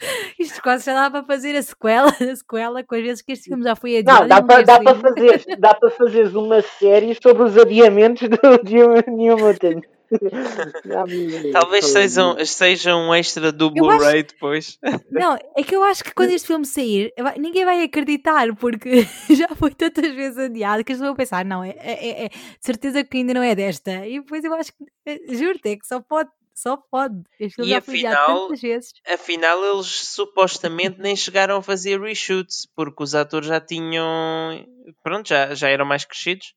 Isto 0.39 0.63
quase 0.63 0.85
já 0.87 0.95
dá 0.95 1.11
para 1.11 1.25
fazer 1.25 1.57
a 1.57 1.63
sequela, 1.63 2.09
a 2.09 2.37
sequela 2.37 2.83
com 2.85 2.95
as 2.95 3.03
vezes 3.03 3.23
que 3.23 3.33
este 3.33 3.47
filme 3.49 3.65
já 3.65 3.75
foi 3.77 3.99
adiado. 3.99 4.21
Não, 4.23 4.29
dá 4.29 4.43
para 4.43 4.63
dá 4.63 4.81
para 4.81 4.95
fazer, 4.95 5.45
dá 5.59 5.75
para 5.75 5.91
fazeres 5.91 6.35
uma 6.35 6.63
série 6.63 7.17
sobre 7.21 7.43
os 7.43 7.57
adiamentos 7.59 8.29
do 8.29 8.71
New- 9.13 9.37
Mutant. 9.39 9.83
Talvez 11.53 11.85
sejam, 11.85 12.45
seja 12.47 12.97
um 12.97 13.15
extra 13.15 13.53
do 13.53 13.71
Blu-ray 13.71 14.23
depois. 14.23 14.79
Não, 15.11 15.37
é 15.57 15.63
que 15.63 15.77
eu 15.77 15.83
acho 15.83 16.03
que 16.03 16.15
quando 16.15 16.31
este 16.31 16.47
filme 16.47 16.65
sair, 16.65 17.13
ninguém 17.37 17.65
vai 17.67 17.83
acreditar, 17.83 18.55
porque 18.57 19.07
já 19.31 19.49
foi 19.55 19.71
tantas 19.75 20.11
vezes 20.15 20.39
adiado 20.39 20.83
que 20.85 20.93
as 20.93 20.97
pessoas 20.99 21.09
vão 21.11 21.17
pensar, 21.17 21.45
não, 21.45 21.63
é, 21.63 21.75
é, 21.79 22.25
é- 22.25 22.29
de 22.29 22.37
certeza 22.61 23.05
que 23.05 23.19
ainda 23.19 23.35
não 23.35 23.43
é 23.43 23.55
desta. 23.55 24.07
E 24.07 24.19
depois 24.21 24.43
eu 24.45 24.55
acho 24.55 24.73
que, 24.73 24.85
eh, 25.07 25.21
juro-te, 25.35 25.69
é 25.71 25.77
que 25.77 25.87
só 25.87 26.01
pode, 26.01 26.31
só 26.61 26.77
pode. 26.91 27.23
Este 27.39 27.63
E 27.63 27.75
afinal- 27.75 28.27
tantas 28.49 28.61
vezes. 28.61 28.93
Afinal, 29.07 29.65
eles 29.65 29.87
supostamente 29.87 30.99
nem 31.01 31.15
chegaram 31.17 31.57
a 31.59 31.63
fazer 31.63 32.01
reshoots, 32.01 32.67
porque 32.75 33.03
os 33.03 33.15
atores 33.15 33.49
já 33.49 33.61
tinham. 33.61 34.67
Pronto, 35.03 35.29
já, 35.29 35.55
já 35.55 35.69
eram 35.69 35.85
mais 35.87 36.05
crescidos. 36.05 36.55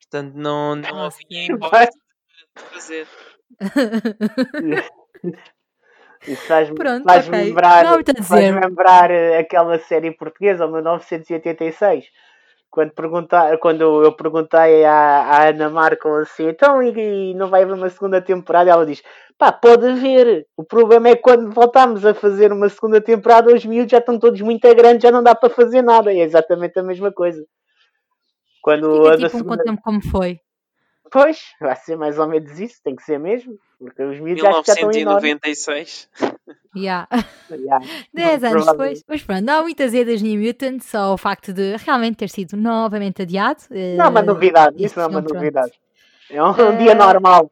Portanto, 0.00 0.34
não, 0.34 0.74
não 0.76 0.90
Nossa, 0.90 1.18
havia 1.24 1.44
hipótese 1.46 1.98
de 2.56 2.62
fazer. 2.62 3.08
Isso 6.26 6.46
faz-me 6.46 6.76
faz 7.04 7.28
ok. 7.28 7.38
lembrar, 7.44 7.84
Não 7.84 7.92
faz 8.24 8.40
dizer. 8.40 8.60
lembrar 8.60 9.10
eh, 9.10 9.38
aquela 9.38 9.78
série 9.78 10.10
portuguesa, 10.10 10.66
o 10.66 10.72
1986. 10.72 12.06
Quando, 12.70 12.92
pergunta, 12.92 13.58
quando 13.58 14.04
eu 14.04 14.12
perguntei 14.12 14.84
à, 14.84 14.94
à 14.94 15.48
Ana 15.48 15.70
Marco 15.70 16.08
assim, 16.16 16.48
então 16.48 16.82
e, 16.82 17.30
e 17.30 17.34
não 17.34 17.48
vai 17.48 17.62
haver 17.62 17.74
uma 17.74 17.88
segunda 17.88 18.20
temporada? 18.20 18.70
Ela 18.70 18.84
diz, 18.84 19.02
pá, 19.38 19.50
pode 19.50 19.86
haver. 19.86 20.46
O 20.56 20.64
problema 20.64 21.08
é 21.08 21.16
que 21.16 21.22
quando 21.22 21.50
voltamos 21.50 22.04
a 22.04 22.12
fazer 22.12 22.52
uma 22.52 22.68
segunda 22.68 23.00
temporada, 23.00 23.54
os 23.54 23.64
miúdos 23.64 23.90
já 23.90 23.98
estão 23.98 24.18
todos 24.18 24.40
muito 24.42 24.72
grandes, 24.74 25.02
já 25.02 25.10
não 25.10 25.22
dá 25.22 25.34
para 25.34 25.48
fazer 25.48 25.82
nada. 25.82 26.12
É 26.12 26.18
exatamente 26.18 26.78
a 26.78 26.82
mesma 26.82 27.10
coisa. 27.10 27.42
Quando 28.62 29.04
Fica 29.04 29.08
a 29.08 29.16
tipo 29.16 29.26
um 29.26 29.30
segunda... 29.30 29.56
conta-me 29.56 29.80
como 29.80 30.02
foi. 30.02 30.40
Pois, 31.10 31.40
vai 31.60 31.76
ser 31.76 31.96
mais 31.96 32.18
ou 32.18 32.26
menos 32.28 32.58
isso, 32.58 32.80
tem 32.82 32.94
que 32.96 33.02
ser 33.02 33.18
mesmo. 33.18 33.58
Porque 33.78 34.02
os 34.02 34.18
miúdos 34.18 34.42
já, 34.42 34.50
já 34.50 34.58
estão 34.60 34.90
enormes. 34.92 35.22
1996. 35.22 36.08
Yeah. 36.76 37.08
Yeah. 37.50 37.84
10 38.12 38.44
anos 38.44 38.66
depois. 38.66 39.02
Mas 39.08 39.22
pronto, 39.22 39.42
não 39.42 39.60
há 39.60 39.62
muitas 39.62 39.92
das 39.92 40.20
New 40.20 40.38
Mutants, 40.38 40.84
só 40.86 41.14
o 41.14 41.16
facto 41.16 41.50
de 41.52 41.76
realmente 41.78 42.16
ter 42.16 42.28
sido 42.28 42.56
novamente 42.58 43.22
adiado. 43.22 43.62
Não 43.70 44.04
é 44.04 44.08
uma 44.08 44.20
eh, 44.20 44.22
novidade, 44.22 44.84
isso 44.84 44.98
não 44.98 45.06
é 45.06 45.08
uma 45.08 45.20
novidade. 45.22 45.72
É 46.30 46.42
um, 46.42 46.50
Eh, 46.50 46.76
dia 46.76 46.94
normal. 46.94 47.48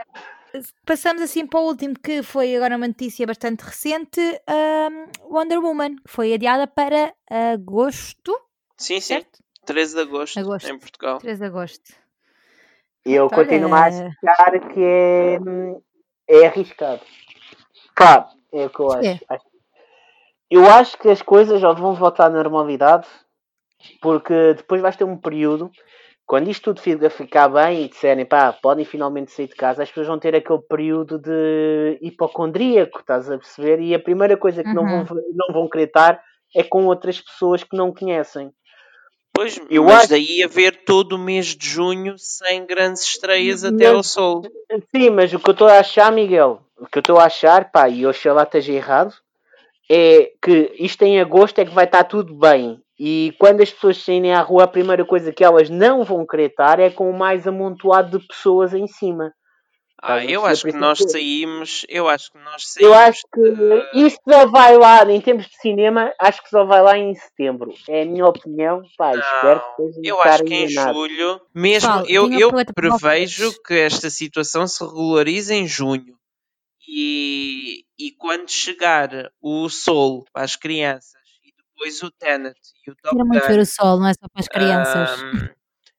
Passamos 0.85 1.23
assim 1.23 1.47
para 1.47 1.61
o 1.61 1.65
último, 1.65 1.95
que 1.99 2.23
foi 2.23 2.55
agora 2.57 2.77
uma 2.77 2.87
notícia 2.89 3.27
bastante 3.27 3.63
recente: 3.63 4.21
um, 4.21 5.35
Wonder 5.35 5.61
Woman, 5.61 5.97
que 5.97 6.11
foi 6.11 6.35
adiada 6.35 6.67
para 6.67 7.15
agosto, 7.31 8.39
Sim, 8.77 9.01
sim. 9.01 9.15
certo? 9.15 9.39
13 9.65 9.95
de 9.95 10.01
agosto, 10.03 10.39
Agosto. 10.39 10.71
em 10.71 10.79
Portugal. 10.79 11.19
3 11.19 11.39
de 11.39 11.45
agosto. 11.45 11.93
E 13.07 13.15
eu 13.15 13.25
Olha, 13.27 13.35
continuo 13.37 13.73
a 13.75 13.85
achar 13.87 14.69
que 14.73 14.81
é, 14.83 15.39
é 16.29 16.47
arriscado. 16.47 17.01
Pá, 17.97 18.29
é 18.53 18.67
o 18.67 18.71
que 18.71 18.81
eu 18.81 18.93
acho. 18.93 19.25
Acho- 19.29 19.47
Eu 20.51 20.65
acho 20.71 20.99
que 20.99 21.09
as 21.09 21.23
coisas 21.23 21.61
já 21.61 21.73
vão 21.73 21.95
voltar 21.95 22.27
à 22.27 22.31
normalidade, 22.31 23.07
porque 24.01 24.55
depois 24.55 24.81
vais 24.81 24.97
ter 24.97 25.05
um 25.05 25.17
período, 25.17 25.71
quando 26.27 26.49
isto 26.51 26.65
tudo 26.65 26.81
fica- 26.81 27.11
ficar 27.11 27.49
bem 27.49 27.85
e 27.85 27.89
disserem, 27.89 28.27
pá, 28.27 28.53
podem 28.53 28.85
finalmente 28.85 29.33
sair 29.33 29.49
de 29.49 29.57
casa, 29.57 29.83
as 29.83 29.89
pessoas 29.89 30.09
vão 30.09 30.19
ter 30.19 30.35
aquele 30.35 30.61
período 30.69 31.19
de 31.19 31.99
hipocondríaco, 32.03 33.01
estás 33.01 33.31
a 33.31 33.39
perceber? 33.39 33.81
E 33.81 33.95
a 33.95 34.01
primeira 34.01 34.37
coisa 34.37 34.63
que 34.65 34.75
não, 34.75 34.85
Uhum. 34.85 35.05
vão, 35.05 35.19
não 35.35 35.55
vão 35.55 35.69
querer 35.69 35.87
estar 35.89 36.23
é 36.55 36.63
com 36.65 36.87
outras 36.87 37.21
pessoas 37.21 37.63
que 37.65 37.77
não 37.77 37.93
conhecem. 37.95 38.53
Pois, 39.37 39.61
Eu 39.71 39.85
mas 39.85 39.95
acho- 40.05 40.09
daí 40.11 40.43
haver 40.43 40.85
todo 40.85 41.13
o 41.13 41.19
mês 41.19 41.47
de 41.55 41.69
junho 41.69 42.15
sem 42.19 42.65
grandes 42.67 43.03
estreias 43.03 43.63
Mas- 43.63 43.73
até 43.75 43.87
ao 43.89 44.03
sol. 44.03 44.43
Sim, 44.95 45.11
mas 45.11 45.33
o 45.33 45.39
que 45.39 45.51
eu 45.51 45.53
estou 45.53 45.69
a 45.69 45.79
achar, 45.79 46.11
Miguel, 46.11 46.61
o 46.79 46.87
que 46.87 46.99
eu 46.99 47.01
estou 47.01 47.19
a 47.19 47.25
achar, 47.25 47.71
pá, 47.71 47.89
e 47.89 48.07
oxalá 48.07 48.43
esteja 48.45 48.73
errado, 48.73 49.15
é 49.91 50.33
que 50.43 50.73
isto 50.79 51.03
em 51.03 51.21
agosto 51.21 51.59
é 51.61 51.65
que 51.65 51.75
vai 51.75 51.85
estar 51.85 52.05
tudo 52.05 52.35
bem. 52.35 52.81
E 52.99 53.35
quando 53.39 53.61
as 53.63 53.71
pessoas 53.71 53.99
saírem 54.03 54.33
à 54.33 54.41
rua, 54.41 54.65
a 54.65 54.69
primeira 54.69 55.05
coisa 55.05 55.31
que 55.33 55.45
elas 55.45 55.69
não 55.69 56.03
vão 56.03 56.27
querer 56.27 56.47
estar 56.51 56.81
é 56.81 56.89
com 56.91 57.11
o 57.11 57.17
mais 57.17 57.47
amontoado 57.47 58.19
de 58.19 58.27
pessoas 58.27 58.73
em 58.73 58.87
cima. 58.87 59.33
Ah, 60.03 60.23
eu 60.25 60.45
acho 60.45 60.63
que 60.63 60.69
isso 60.69 60.79
nós 60.79 61.01
é 61.01 61.05
que- 61.05 61.11
saímos, 61.11 61.87
eu 61.89 62.07
acho 62.09 62.31
que 62.31 62.39
nós 62.39 62.69
saímos. 62.69 62.93
Eu 62.93 62.95
acho 62.95 63.21
de- 63.35 63.91
que 63.93 63.99
isto 64.07 64.21
só 64.31 64.47
vai 64.47 64.77
lá, 64.77 65.11
em 65.11 65.21
termos 65.21 65.47
de 65.47 65.57
cinema, 65.57 66.13
acho 66.21 66.43
que 66.43 66.51
só 66.51 66.65
vai 66.65 66.83
lá 66.83 66.99
em 66.99 67.15
setembro. 67.15 67.73
É 67.89 68.03
a 68.03 68.05
minha 68.07 68.27
opinião, 68.27 68.83
pá, 68.97 69.13
espero 69.17 69.61
que 69.61 69.83
Não, 69.83 69.89
esteja 69.89 70.01
eu 70.05 70.23
acho 70.23 70.45
que 70.45 70.55
em 70.55 70.69
julho, 70.69 71.41
mesmo 71.55 72.05
eu, 72.07 72.31
eu 72.33 72.51
prevejo 72.75 73.53
que 73.63 73.75
esta 73.75 74.11
situação 74.11 74.67
se 74.67 74.85
regularize 74.85 75.53
em 75.55 75.67
junho. 75.67 76.15
E, 76.89 77.85
e 77.99 78.13
quando 78.13 78.49
chegar 78.51 79.09
o 79.41 79.69
Sol 79.69 80.25
para 80.33 80.45
as 80.45 80.55
crianças 80.57 81.21
e 81.45 81.53
depois 81.57 82.03
o 82.03 82.11
Tenet 82.13 82.55
e 82.87 82.91
o 82.91 82.95
Top 82.97 83.17
Quero 83.17 83.27
muito 83.29 83.47
ver 83.49 83.59
o 83.59 83.67
sol, 83.67 83.99
não 83.99 84.07
é 84.09 84.13
só 84.15 84.29
para 84.33 84.41
as 84.41 84.49
crianças. 84.49 85.11
ahm, 85.23 85.49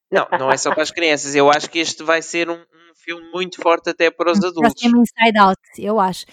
não, 0.10 0.28
não 0.40 0.52
é 0.52 0.56
só 0.58 0.72
para 0.72 0.84
as 0.84 0.92
crianças. 0.92 1.36
Eu 1.36 1.50
acho 1.52 1.70
que 1.70 1.80
este 1.80 2.04
vai 2.04 2.22
ser 2.22 2.50
um, 2.50 2.54
um 2.54 2.77
filme 2.98 3.30
muito 3.32 3.62
forte 3.62 3.90
até 3.90 4.10
para 4.12 4.32
os 4.32 4.38
adultos. 4.44 4.62
Próximo 4.82 5.02
Inside 5.02 5.38
Out, 5.40 5.62
eu 5.80 6.00
acho. 6.00 6.26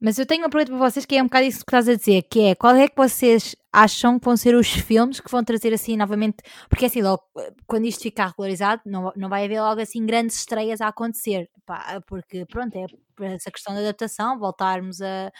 Mas 0.00 0.16
eu 0.16 0.24
tenho 0.24 0.44
uma 0.44 0.50
pergunta 0.50 0.70
para 0.78 0.90
vocês 0.90 1.04
que 1.04 1.16
é 1.16 1.20
um 1.22 1.26
bocado 1.26 1.46
isso 1.46 1.58
que 1.58 1.64
estás 1.70 1.88
a 1.88 1.94
dizer, 1.96 2.22
que 2.30 2.40
é 2.40 2.54
qual 2.54 2.76
é 2.76 2.86
que 2.86 2.96
vocês 2.96 3.56
acham 3.72 4.16
que 4.18 4.24
vão 4.24 4.36
ser 4.36 4.54
os 4.54 4.68
filmes 4.68 5.18
que 5.18 5.28
vão 5.30 5.42
trazer 5.42 5.72
assim 5.74 5.96
novamente, 5.96 6.36
porque 6.68 6.86
assim, 6.86 7.02
logo, 7.02 7.22
quando 7.66 7.84
isto 7.86 8.02
ficar 8.02 8.28
regularizado, 8.28 8.80
não, 8.86 9.12
não 9.16 9.28
vai 9.28 9.44
haver 9.44 9.60
logo 9.60 9.80
assim 9.80 10.06
grandes 10.06 10.36
estreias 10.36 10.80
a 10.80 10.86
acontecer, 10.88 11.50
pá, 11.66 12.00
porque 12.06 12.46
pronto, 12.46 12.76
é 12.76 12.86
essa 13.34 13.50
questão 13.50 13.74
da 13.74 13.80
adaptação, 13.80 14.38
voltarmos 14.38 15.00
a, 15.00 15.32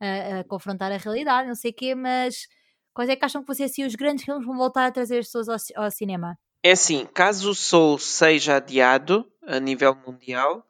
a- 0.00 0.38
a 0.40 0.44
confrontar 0.44 0.92
a 0.92 0.96
realidade, 0.96 1.48
não 1.48 1.56
sei 1.56 1.72
o 1.72 1.74
quê, 1.74 1.94
mas 1.96 2.46
quais 2.94 3.10
é 3.10 3.16
que 3.16 3.24
acham 3.24 3.42
que 3.42 3.48
vão 3.48 3.54
ser 3.56 3.64
assim 3.64 3.84
os 3.84 3.96
grandes 3.96 4.24
filmes 4.24 4.44
que 4.44 4.48
vão 4.48 4.56
voltar 4.56 4.86
a 4.86 4.92
trazer 4.92 5.18
as 5.18 5.26
pessoas 5.26 5.48
ao, 5.48 5.84
ao 5.84 5.90
cinema? 5.90 6.38
É 6.64 6.72
assim, 6.72 7.06
caso 7.06 7.50
o 7.50 7.54
Soul 7.54 7.98
seja 7.98 8.56
adiado 8.56 9.30
a 9.46 9.60
nível 9.60 9.94
mundial, 9.94 10.66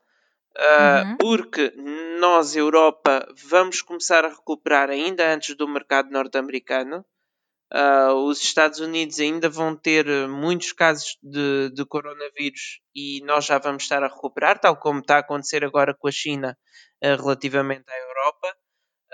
ah, 0.57 1.04
Uhum. 1.11 1.16
porque 1.18 1.72
nós, 2.20 2.57
Europa, 2.57 3.26
vamos 3.44 3.83
começar 3.83 4.24
a 4.24 4.28
recuperar 4.28 4.90
ainda 4.90 5.33
antes 5.35 5.57
do 5.57 5.68
mercado 5.68 6.11
norte-americano. 6.11 7.04
Ah, 7.72 8.14
os 8.14 8.42
Estados 8.42 8.80
Unidos 8.80 9.20
ainda 9.20 9.48
vão 9.48 9.76
ter 9.76 10.07
muitos 10.28 10.72
casos 10.72 11.18
de, 11.22 11.70
de 11.70 11.85
coronavírus 11.87 12.80
e 12.94 13.22
nós 13.24 13.46
já 13.46 13.59
vamos 13.59 13.85
estar 13.85 14.02
a 14.04 14.09
recuperar, 14.09 14.59
tal 14.61 14.76
como 14.76 15.00
está 15.00 15.16
a 15.16 15.20
acontecer 15.20 15.64
agora 15.64 15.94
com 15.94 16.09
a 16.09 16.12
China 16.12 16.59
ah, 17.02 17.16
relativamente 17.16 17.85
à 17.88 17.98
Europa. 17.98 18.57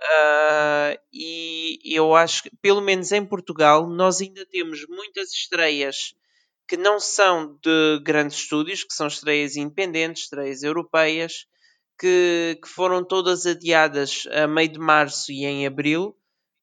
Ah, 0.03 0.99
e 1.12 1.81
eu 1.85 2.14
acho 2.14 2.45
que, 2.45 2.51
pelo 2.62 2.81
menos 2.81 3.12
em 3.12 3.25
Portugal, 3.25 3.88
nós 3.88 4.21
ainda 4.21 4.47
temos 4.47 4.87
muitas 4.88 5.33
estreias 5.33 6.14
que 6.71 6.79
não 6.79 7.01
são 7.01 7.59
de 7.65 8.01
grandes 8.05 8.39
estúdios, 8.39 8.85
que 8.85 8.95
são 8.95 9.09
estreias 9.09 9.57
independentes, 9.57 10.25
estreias 10.25 10.63
europeias, 10.65 11.47
que, 12.01 12.59
que 12.63 12.69
foram 12.69 13.05
todas 13.05 13.47
adiadas 13.47 14.25
a 14.33 14.47
meio 14.49 14.71
de 14.73 14.79
março 14.81 15.33
e 15.33 15.45
em 15.47 15.67
abril, 15.67 16.17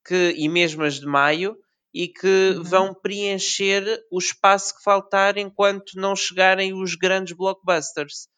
que, 0.08 0.34
e 0.38 0.50
mesmo 0.50 0.84
as 0.84 1.00
de 1.02 1.06
maio, 1.08 1.58
e 1.94 2.08
que 2.08 2.56
Uhum. 2.56 2.64
vão 2.64 2.94
preencher 2.96 3.84
o 4.12 4.20
espaço 4.20 4.78
que 4.78 4.84
faltar 4.84 5.38
enquanto 5.38 5.94
não 5.96 6.16
chegarem 6.16 6.74
os 6.74 6.96
grandes 6.96 7.36
blockbusters. 7.36 8.30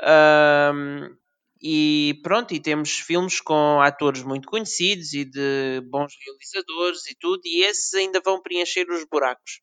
Ahm, 0.00 1.16
e 1.62 2.20
pronto, 2.22 2.54
e 2.54 2.60
temos 2.60 2.92
filmes 2.92 3.40
com 3.40 3.80
atores 3.82 4.22
muito 4.22 4.48
conhecidos 4.48 5.14
e 5.14 5.24
de 5.24 5.80
bons 5.90 6.14
realizadores 6.24 7.06
e 7.06 7.16
tudo, 7.18 7.42
e 7.46 7.64
esses 7.64 7.94
ainda 7.94 8.20
vão 8.24 8.42
preencher 8.42 8.86
os 8.90 9.04
buracos. 9.06 9.60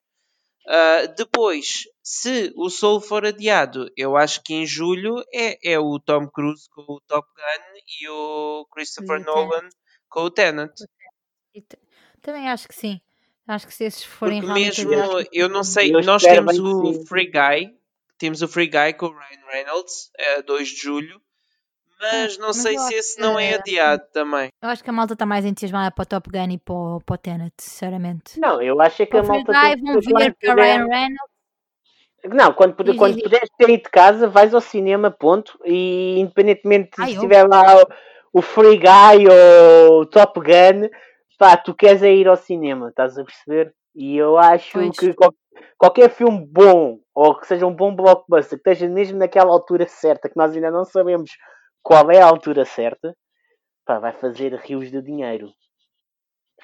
Ah, 0.67 1.06
depois, 1.17 1.84
se 2.04 2.54
o 2.56 2.69
Soul 2.69 3.02
for 3.02 3.26
adiado, 3.26 3.89
eu 3.97 4.15
acho 4.15 4.41
que 4.43 4.54
em 4.54 4.65
julho 4.65 5.24
é, 5.34 5.74
é 5.74 5.80
o 5.80 6.00
Tom 6.00 6.28
Cruise 6.30 6.69
com 6.69 6.82
o 6.84 7.02
Top 7.08 7.28
Gun 7.36 7.80
e 8.00 8.10
o 8.10 8.65
Christopher 8.71 9.19
E 9.19 9.21
o 9.21 9.26
Nolan 9.26 9.69
com 10.10 10.21
o 10.21 10.32
Tenet. 10.32 10.71
E 11.54 11.62
t- 11.62 11.80
Também 12.21 12.50
acho 12.50 12.67
que 12.67 12.76
sim. 12.76 13.02
Acho 13.47 13.67
que 13.67 13.74
se 13.74 13.84
esses 13.86 14.04
forem 14.04 14.39
Porque 14.39 14.54
mesmo, 14.54 14.93
adiados, 14.93 15.30
eu 15.34 15.50
não 15.50 15.63
sei, 15.63 15.93
Eu 15.93 16.02
nós 16.04 16.21
temos 16.24 16.58
o 16.60 16.93
sim. 16.93 17.06
Free 17.06 17.32
Guy, 17.32 17.76
temos 18.17 18.41
o 18.41 18.47
Free 18.47 18.67
Guy 18.67 18.93
com 18.93 19.08
o 19.08 19.17
Ryan 19.17 19.45
Reynolds, 19.52 20.12
a 20.38 20.41
2 20.41 20.69
de 20.69 20.76
julho, 20.78 21.21
mas 22.01 22.37
não 22.37 22.47
mas 22.47 22.57
sei 22.57 22.77
se 22.77 22.93
esse 22.95 23.19
não 23.21 23.39
é 23.39 23.49
que- 23.49 23.55
adiado 23.55 24.03
também. 24.13 24.49
Eu 24.61 24.69
acho 24.69 24.83
que 24.83 24.89
a 24.89 24.93
malta 24.93 25.13
está 25.13 25.25
mais 25.25 25.45
entusiasmada 25.45 25.91
para 25.91 26.03
o 26.03 26.05
Top 26.05 26.29
Gun 26.29 26.51
e 26.51 26.57
para 26.57 26.73
o, 26.73 27.01
para 27.05 27.13
o 27.13 27.17
Tenet, 27.17 27.53
sinceramente. 27.59 28.39
Não, 28.39 28.61
eu 28.61 28.79
acho 28.81 29.01
é 29.01 29.05
que 29.05 29.11
Para 29.11 29.21
a 29.21 29.23
malta 29.23 29.51
Guy 29.51 29.75
tem 29.75 29.83
vão 29.83 29.99
ver 30.01 30.11
quando 30.11 30.35
para 30.41 30.53
Ryan 30.63 30.85
Reynolds. 30.87 31.31
Não, 32.23 32.53
quando, 32.53 32.75
puder, 32.75 32.91
Diz, 32.91 32.99
quando 32.99 33.13
diz, 33.15 33.23
puderes 33.23 33.49
sair 33.59 33.77
de 33.77 33.89
casa, 33.89 34.27
vais 34.27 34.53
ao 34.53 34.61
cinema, 34.61 35.09
ponto. 35.09 35.57
E 35.65 36.19
independentemente 36.19 36.91
Ah, 36.99 37.07
se 37.07 37.15
eu? 37.15 37.21
tiver 37.21 37.47
lá 37.47 37.77
o, 37.77 38.39
o 38.39 38.41
Free 38.43 38.77
Guy 38.77 39.27
ou 39.89 40.01
o 40.01 40.05
Top 40.05 40.39
Gun, 40.39 40.87
pá, 41.39 41.57
tu 41.57 41.73
queres 41.73 42.03
é 42.03 42.13
ir 42.13 42.27
ao 42.27 42.35
cinema, 42.37 42.89
estás 42.89 43.17
a 43.17 43.23
perceber? 43.23 43.73
E 43.95 44.15
eu 44.17 44.37
acho 44.37 44.71
Pois. 44.73 44.97
que 44.97 45.13
qual- 45.15 45.33
qualquer 45.79 46.11
filme 46.11 46.45
bom, 46.47 46.99
ou 47.15 47.35
que 47.39 47.47
seja 47.47 47.65
um 47.65 47.73
bom 47.75 47.95
blockbuster, 47.95 48.61
que 48.61 48.69
esteja 48.69 48.87
mesmo 48.87 49.17
naquela 49.17 49.51
altura 49.51 49.87
certa, 49.87 50.29
que 50.29 50.37
nós 50.37 50.53
ainda 50.53 50.69
não 50.69 50.85
sabemos 50.85 51.31
qual 51.83 52.09
é 52.11 52.19
a 52.21 52.25
altura 52.27 52.65
certa, 52.65 53.15
pá, 53.85 53.99
vai 53.99 54.13
fazer 54.13 54.53
rios 54.55 54.91
de 54.91 55.01
dinheiro. 55.01 55.53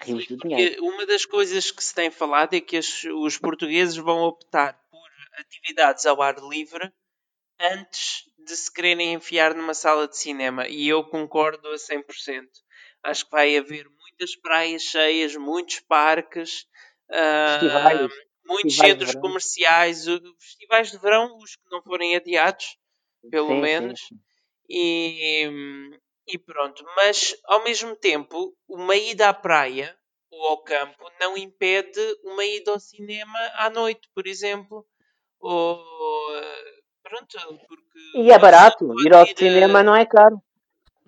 Rios 0.01 0.25
Sim, 0.25 0.27
de 0.27 0.37
dinheiro. 0.37 0.73
uma 0.81 1.05
das 1.05 1.25
coisas 1.25 1.69
que 1.71 1.83
se 1.83 1.93
tem 1.93 2.09
falado 2.09 2.53
é 2.55 2.61
que 2.61 2.77
as- 2.77 3.03
os 3.03 3.37
portugueses 3.37 3.97
vão 3.97 4.19
optar 4.21 4.73
por 4.89 5.09
atividades 5.39 6.05
ao 6.05 6.21
ar 6.21 6.37
livre 6.39 6.91
antes 7.59 8.25
de 8.39 8.55
se 8.57 8.73
quererem 8.73 9.13
enfiar 9.13 9.55
numa 9.55 9.73
sala 9.75 10.07
de 10.07 10.17
cinema. 10.17 10.67
E 10.67 10.87
eu 10.87 11.03
concordo 11.05 11.69
a 11.69 11.77
100%. 11.79 12.51
Acho 13.03 13.25
que 13.25 13.31
vai 13.31 13.57
haver 13.57 13.87
muitas 13.89 14.35
praias 14.37 14.83
cheias, 14.83 15.35
muitos 15.37 15.79
parques, 15.81 16.67
Festivais. 17.43 18.11
muitos 18.45 18.77
festivais 18.77 18.79
centros 18.79 19.13
comerciais, 19.15 20.05
festivais 20.39 20.91
de 20.91 20.97
verão, 20.97 21.37
os 21.37 21.55
que 21.55 21.69
não 21.71 21.81
forem 21.83 22.15
adiados, 22.15 22.77
pelo 23.29 23.55
sim, 23.67 23.67
menos. 23.67 23.99
sim. 24.07 24.19
E, 24.69 25.49
E 26.27 26.37
pronto, 26.37 26.85
mas 26.95 27.35
ao 27.45 27.63
mesmo 27.63 27.95
tempo, 27.95 28.53
uma 28.67 28.95
ida 28.95 29.29
à 29.29 29.33
praia 29.33 29.97
ou 30.29 30.47
ao 30.47 30.63
campo 30.63 31.09
não 31.19 31.37
impede 31.37 32.01
uma 32.23 32.43
ida 32.43 32.71
ao 32.71 32.79
cinema 32.79 33.39
à 33.55 33.69
noite, 33.69 34.09
por 34.13 34.27
exemplo. 34.27 34.85
Ou 35.39 35.81
pronto, 37.01 37.37
porque. 37.67 37.99
E 38.15 38.31
é 38.31 38.37
barato, 38.37 38.93
ir 39.05 39.13
ao 39.13 39.25
cinema 39.25 39.81
não 39.81 39.95
é 39.95 40.05
caro. 40.05 40.41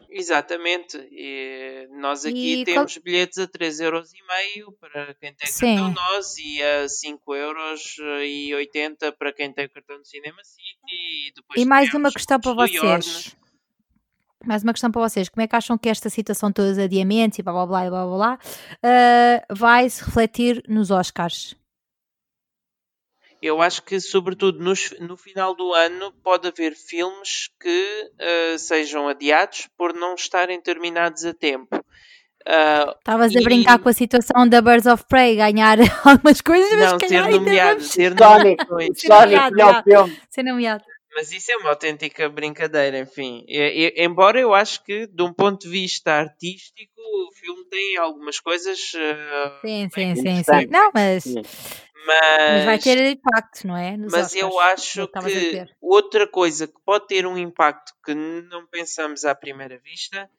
Exatamente. 0.10 0.98
E 1.12 1.88
nós 1.92 2.26
aqui 2.26 2.62
e 2.62 2.66
temos 2.66 2.94
qual... 2.94 3.04
bilhetes 3.04 3.38
a 3.38 3.48
3,5€ 3.48 4.74
para 4.80 5.14
quem 5.16 5.34
tem 5.36 5.48
Sim. 5.48 5.76
cartão 5.76 5.94
nós 5.94 6.38
e 6.38 6.64
a 6.64 6.86
5,80€ 6.86 9.12
para 9.18 9.34
quem 9.34 9.54
tem 9.54 9.70
cartão 9.70 10.02
de 10.02 10.10
Cinema 10.10 10.44
City. 10.44 10.80
E, 10.88 11.32
depois 11.36 11.62
e 11.62 11.66
mais 11.66 11.94
uma 11.94 12.12
questão 12.12 12.40
para 12.40 12.54
vocês. 12.54 13.36
Mais 14.46 14.64
uma 14.64 14.74
questão 14.74 14.90
para 14.90 15.02
vocês. 15.02 15.28
Como 15.28 15.44
é 15.44 15.48
que 15.48 15.56
acham 15.56 15.78
que 15.78 15.90
esta 15.90 16.10
situação 16.10 16.52
toda 16.52 16.74
de 16.74 16.82
adiamentos 16.82 17.38
e 17.40 17.44
blá 17.44 17.54
blá 17.54 17.66
blá 17.66 17.90
blá 17.90 18.06
blá, 18.06 18.18
blá 18.18 18.40
uh, 18.84 19.56
vai 19.56 19.90
se 19.90 20.04
refletir 20.04 20.64
nos 20.68 20.92
Oscars? 20.92 21.56
Eu 23.42 23.62
acho 23.62 23.82
que, 23.84 24.00
sobretudo 24.02 24.60
no, 24.60 24.74
no 25.08 25.16
final 25.16 25.56
do 25.56 25.74
ano, 25.74 26.12
pode 26.24 26.48
haver 26.48 26.76
filmes 26.76 27.50
que 27.60 28.12
uh, 28.54 28.60
sejam 28.60 29.08
adiados 29.08 29.70
por 29.78 29.94
não 29.94 30.16
estarem 30.16 30.60
terminados 30.60 31.24
a 31.24 31.34
tempo. 31.34 31.84
Ah, 32.46 32.96
Estavas 32.98 33.34
uh, 33.34 33.38
a 33.38 33.42
brincar 33.42 33.80
com 33.80 33.90
a 33.90 33.94
situação 33.94 34.48
da 34.48 34.62
Birds 34.62 34.86
of 34.86 35.06
Prey 35.08 35.36
ganhar 35.36 35.78
algumas 36.04 36.42
coisas, 36.42 36.70
mas 36.72 36.92
não, 36.92 37.00
ser 37.00 37.30
nomeado, 37.30 37.82
ser 37.82 38.16
nomeado. 38.16 39.56
Melhor 39.56 39.84
filme. 39.84 40.22
Ser 40.30 40.44
nomeado. 40.44 40.84
Mas 41.14 41.32
isso 41.32 41.52
é 41.52 41.58
uma 41.58 41.70
autêntica 41.70 42.30
brincadeira, 42.30 43.00
enfim. 43.00 43.46
Embora 43.96 44.40
eu 44.40 44.54
acho 44.54 44.84
que, 44.84 45.08
de 45.08 45.24
um 45.24 45.34
ponto 45.34 45.64
de 45.64 45.70
vista 45.70 46.12
artístico, 46.14 46.94
o 47.02 47.34
filme 47.34 47.66
tem 47.66 47.98
algumas 47.98 48.40
coisas. 48.40 48.80
Uh, 48.94 49.62
sim, 49.62 49.90
sim, 49.94 50.16
sim, 50.16 50.44
sim. 50.44 50.68
Não, 50.70 50.92
mas. 50.94 51.26
Mas, 52.06 52.06
mas, 52.06 52.66
vai 52.66 52.80
ter 52.80 53.12
impacto, 53.12 53.68
não 53.68 53.78
é? 53.78 53.98
Nos 53.98 54.12
mas 54.12 54.34
Oscars, 54.34 54.42
eu 54.42 54.60
acho 54.60 55.08
que 55.08 55.68
outra 55.82 56.28
coisa 56.28 56.68
que 56.68 56.80
pode 56.86 57.08
ter 57.08 57.28
um 57.28 57.38
impacto 57.38 57.94
que 58.04 58.16
não 58.16 58.66
pensamos 58.68 59.26
à 59.26 59.36
primeira 59.36 59.78
vista 59.80 60.30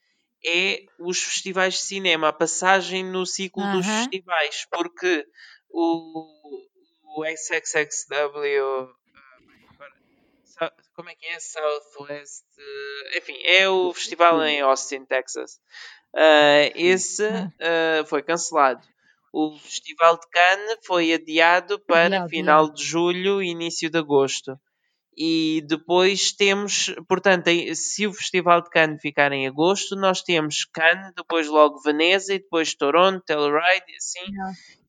é 0.45 0.85
os 0.99 1.23
festivais 1.23 1.75
de 1.75 1.81
cinema, 1.81 2.29
a 2.29 2.33
passagem 2.33 3.05
no 3.05 3.27
ciclo 3.27 3.63
uh 3.63 3.67
-huh. 3.67 3.73
dos 3.77 3.87
festivais, 3.87 4.67
porque 4.71 5.27
o, 5.69 6.27
o 7.17 7.25
XXXW 7.27 8.89
como 10.95 11.09
é 11.09 11.15
que 11.15 11.27
é? 11.27 11.39
Southwest. 11.41 12.45
Enfim, 13.17 13.37
é 13.45 13.69
o 13.69 13.93
festival 13.93 14.43
em 14.45 14.61
Austin, 14.61 15.05
Texas. 15.05 15.61
Uh, 16.15 16.71
esse 16.75 17.25
uh, 17.25 18.05
foi 18.07 18.23
cancelado. 18.23 18.87
O 19.33 19.57
Festival 19.59 20.19
de 20.19 20.29
Cannes 20.29 20.79
foi 20.85 21.13
adiado 21.13 21.79
para 21.81 22.29
final 22.29 22.69
de 22.73 22.83
julho 22.83 23.41
e 23.41 23.51
início 23.51 23.89
de 23.89 23.99
agosto. 23.99 24.59
E 25.17 25.63
depois 25.69 26.33
temos, 26.33 26.95
portanto, 27.07 27.49
se 27.75 28.07
o 28.07 28.13
Festival 28.13 28.63
de 28.63 28.71
Cannes 28.71 29.01
ficar 29.01 29.31
em 29.33 29.47
agosto, 29.47 29.95
nós 29.95 30.23
temos 30.23 30.65
Cannes, 30.65 31.13
depois 31.15 31.47
logo 31.47 31.81
Veneza 31.81 32.35
e 32.35 32.39
depois 32.39 32.75
Toronto, 32.75 33.23
Telluride 33.25 33.85
e 33.89 33.97
assim. 33.97 34.33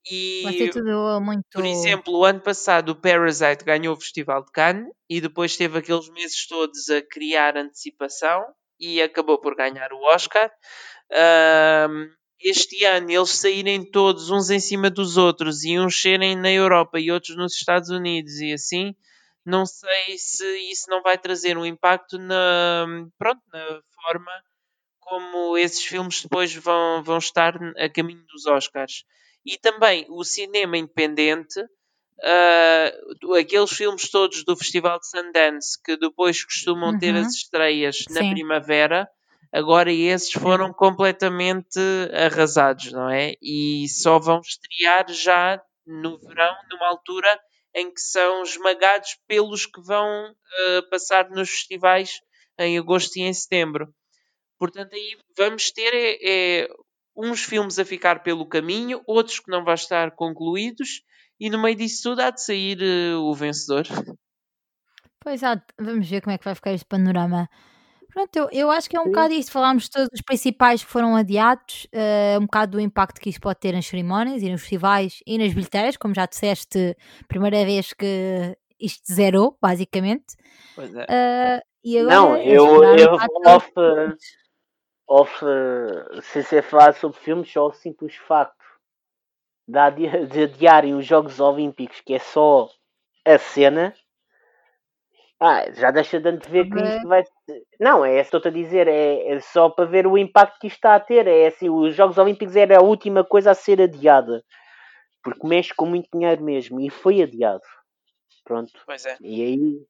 E, 0.09 0.41
Vai 0.43 0.53
ser 0.53 0.69
tudo 0.71 1.21
muito... 1.21 1.43
Por 1.53 1.65
exemplo, 1.65 2.17
o 2.17 2.25
ano 2.25 2.41
passado 2.41 2.89
o 2.89 2.95
Parasite 2.95 3.63
ganhou 3.63 3.95
o 3.95 3.99
Festival 3.99 4.43
de 4.43 4.51
Cannes 4.51 4.91
e 5.09 5.21
depois 5.21 5.55
teve 5.55 5.77
aqueles 5.77 6.09
meses 6.09 6.47
todos 6.47 6.89
a 6.89 7.01
criar 7.01 7.55
antecipação 7.55 8.43
e 8.79 9.01
acabou 9.01 9.39
por 9.39 9.55
ganhar 9.55 9.93
o 9.93 10.01
Oscar. 10.13 10.51
Um, 11.89 12.09
este 12.39 12.83
ano 12.85 13.11
eles 13.11 13.29
saírem 13.29 13.83
todos 13.83 14.31
uns 14.31 14.49
em 14.49 14.59
cima 14.59 14.89
dos 14.89 15.17
outros 15.17 15.63
e 15.63 15.79
uns 15.79 16.01
serem 16.01 16.35
na 16.35 16.51
Europa 16.51 16.99
e 16.99 17.11
outros 17.11 17.35
nos 17.35 17.53
Estados 17.53 17.89
Unidos 17.89 18.39
e 18.39 18.53
assim, 18.53 18.95
não 19.45 19.65
sei 19.65 20.17
se 20.17 20.45
isso 20.71 20.89
não 20.89 21.03
vai 21.03 21.17
trazer 21.17 21.57
um 21.57 21.65
impacto 21.65 22.17
na, 22.17 22.87
pronto, 23.19 23.41
na 23.53 23.81
forma 24.01 24.31
como 24.99 25.57
esses 25.57 25.83
filmes 25.83 26.23
depois 26.23 26.55
vão, 26.55 27.03
vão 27.03 27.17
estar 27.17 27.55
a 27.77 27.89
caminho 27.89 28.23
dos 28.25 28.47
Oscars. 28.47 29.03
E 29.45 29.58
também 29.58 30.06
o 30.10 30.23
cinema 30.23 30.77
independente, 30.77 31.60
uh, 31.60 33.34
aqueles 33.36 33.71
filmes 33.71 34.10
todos 34.10 34.43
do 34.43 34.56
Festival 34.56 34.99
de 34.99 35.08
Sundance 35.08 35.82
que 35.84 35.97
depois 35.97 36.43
costumam 36.43 36.91
uhum. 36.91 36.99
ter 36.99 37.15
as 37.15 37.34
estreias 37.34 37.97
Sim. 38.08 38.13
na 38.13 38.32
primavera, 38.32 39.10
agora 39.51 39.91
esses 39.91 40.32
foram 40.32 40.71
completamente 40.71 41.80
arrasados, 42.13 42.91
não 42.91 43.10
é? 43.10 43.34
E 43.41 43.88
só 43.89 44.19
vão 44.19 44.39
estrear 44.39 45.12
já 45.12 45.62
no 45.86 46.19
verão, 46.19 46.56
numa 46.69 46.88
altura 46.88 47.39
em 47.73 47.91
que 47.91 48.01
são 48.01 48.43
esmagados 48.43 49.17
pelos 49.27 49.65
que 49.65 49.82
vão 49.82 50.30
uh, 50.32 50.89
passar 50.89 51.30
nos 51.30 51.49
festivais 51.49 52.19
em 52.60 52.77
agosto 52.77 53.17
e 53.17 53.21
em 53.21 53.34
setembro. 53.34 53.93
Portanto, 54.60 54.93
aí 54.93 55.17
vamos 55.38 55.71
ter 55.71 55.93
é, 55.93 56.17
é, 56.21 56.67
uns 57.15 57.43
filmes 57.43 57.78
a 57.80 57.86
ficar 57.86 58.24
pelo 58.24 58.45
caminho, 58.45 59.02
outros 59.06 59.39
que 59.39 59.52
não 59.52 59.63
vão 59.63 59.74
estar 59.74 60.12
concluídos, 60.12 61.04
e 61.39 61.50
no 61.50 61.62
meio 61.62 61.76
disso 61.76 62.04
tudo 62.04 62.21
há 62.21 62.30
de 62.30 62.43
sair 62.43 62.80
uh, 62.82 63.19
o 63.19 63.34
vencedor. 63.34 63.86
Pois 65.19 65.43
há, 65.43 65.62
vamos 65.80 66.10
ver 66.10 66.21
como 66.21 66.34
é 66.34 66.38
que 66.38 66.45
vai 66.45 66.56
ficar 66.56 66.74
este 66.74 66.86
panorama 66.86 67.47
Pronto, 68.13 68.36
eu, 68.36 68.50
eu 68.52 68.71
acho 68.71 68.89
que 68.89 68.97
é 68.97 69.00
um 69.00 69.06
Sim. 69.06 69.10
bocado 69.10 69.34
isso. 69.34 69.52
Falámos 69.52 69.84
de 69.84 69.91
todos 69.91 70.10
os 70.13 70.21
principais 70.21 70.84
que 70.84 70.91
foram 70.91 71.15
adiados, 71.15 71.88
uh, 71.93 72.39
um 72.39 72.41
bocado 72.41 72.74
do 72.74 72.80
impacto 72.80 73.19
que 73.21 73.30
isso 73.30 73.39
pode 73.39 73.60
ter 73.60 73.74
nas 73.74 73.86
cerimónias 73.86 74.43
e 74.43 74.50
nos 74.50 74.62
festivais 74.62 75.19
e 75.26 75.38
nas 75.38 75.54
bilheteiras, 75.54 75.97
como 75.97 76.13
já 76.13 76.26
disseste, 76.26 76.95
primeira 77.28 77.63
vez 77.65 77.93
que 77.93 78.58
isto 78.80 79.02
zerou, 79.12 79.58
basicamente. 79.62 80.36
Pois 80.76 80.93
é. 80.93 81.04
Uh, 81.04 81.62
e 81.84 81.97
agora, 81.97 82.15
Não, 82.15 82.38
eu, 82.38 82.84
eu 82.84 83.13
off, 83.45 83.71
off, 85.12 85.43
sem 86.24 86.41
ser 86.43 86.63
falar 86.63 86.93
sobre 86.93 87.19
filmes, 87.19 87.52
só 87.52 87.67
o 87.67 87.74
simples 87.74 88.15
facto 88.15 88.56
de, 89.67 90.26
de 90.28 90.43
adiarem 90.43 90.95
os 90.95 91.06
Jogos 91.06 91.39
Olímpicos, 91.39 92.02
que 92.02 92.13
é 92.13 92.19
só 92.19 92.69
a 93.26 93.38
cena, 93.38 93.93
ah, 95.43 95.71
já 95.71 95.89
deixa 95.89 96.19
de 96.19 96.38
ver 96.47 96.69
que 96.69 96.78
isto 96.78 97.08
vai. 97.08 97.24
Não, 97.80 98.06
é 98.06 98.19
estou-te 98.21 98.47
a 98.47 98.52
dizer, 98.52 98.88
é, 98.88 99.28
é, 99.28 99.39
só 99.39 99.69
para 99.69 99.86
ver 99.86 100.06
o 100.06 100.15
impacto 100.15 100.60
que 100.60 100.67
isto 100.67 100.76
está 100.76 100.93
a 100.93 101.00
ter. 101.00 101.26
É 101.26 101.47
assim, 101.47 101.67
os 101.67 101.95
Jogos 101.95 102.19
Olímpicos 102.19 102.56
era 102.56 102.78
a 102.78 102.84
última 102.84 103.24
coisa 103.24 103.50
a 103.50 103.56
ser 103.56 103.82
adiada. 103.82 104.43
Porque 105.24 105.47
mexe 105.47 105.74
com 105.74 105.88
muito 105.88 106.08
dinheiro 106.13 106.43
mesmo. 106.43 106.80
E 106.80 106.91
foi 106.91 107.24
adiado. 107.24 107.63
Pronto. 108.43 108.71
Pois 108.86 109.04
é. 109.04 109.17
E 109.19 109.41
aí 109.41 109.86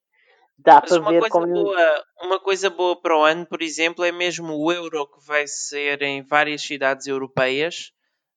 dá 0.58 0.80
Mas 0.80 0.90
para 0.90 1.00
uma 1.00 1.10
ver 1.10 1.20
coisa 1.20 1.32
como. 1.32 1.52
Boa, 1.52 2.04
uma 2.22 2.40
coisa 2.40 2.70
boa 2.70 3.00
para 3.00 3.16
o 3.16 3.24
ano, 3.24 3.46
por 3.46 3.62
exemplo, 3.62 4.04
é 4.04 4.12
mesmo 4.12 4.54
o 4.54 4.72
euro 4.72 5.06
que 5.06 5.26
vai 5.26 5.46
ser 5.46 6.02
em 6.02 6.22
várias 6.22 6.62
cidades 6.62 7.06
europeias. 7.06 7.92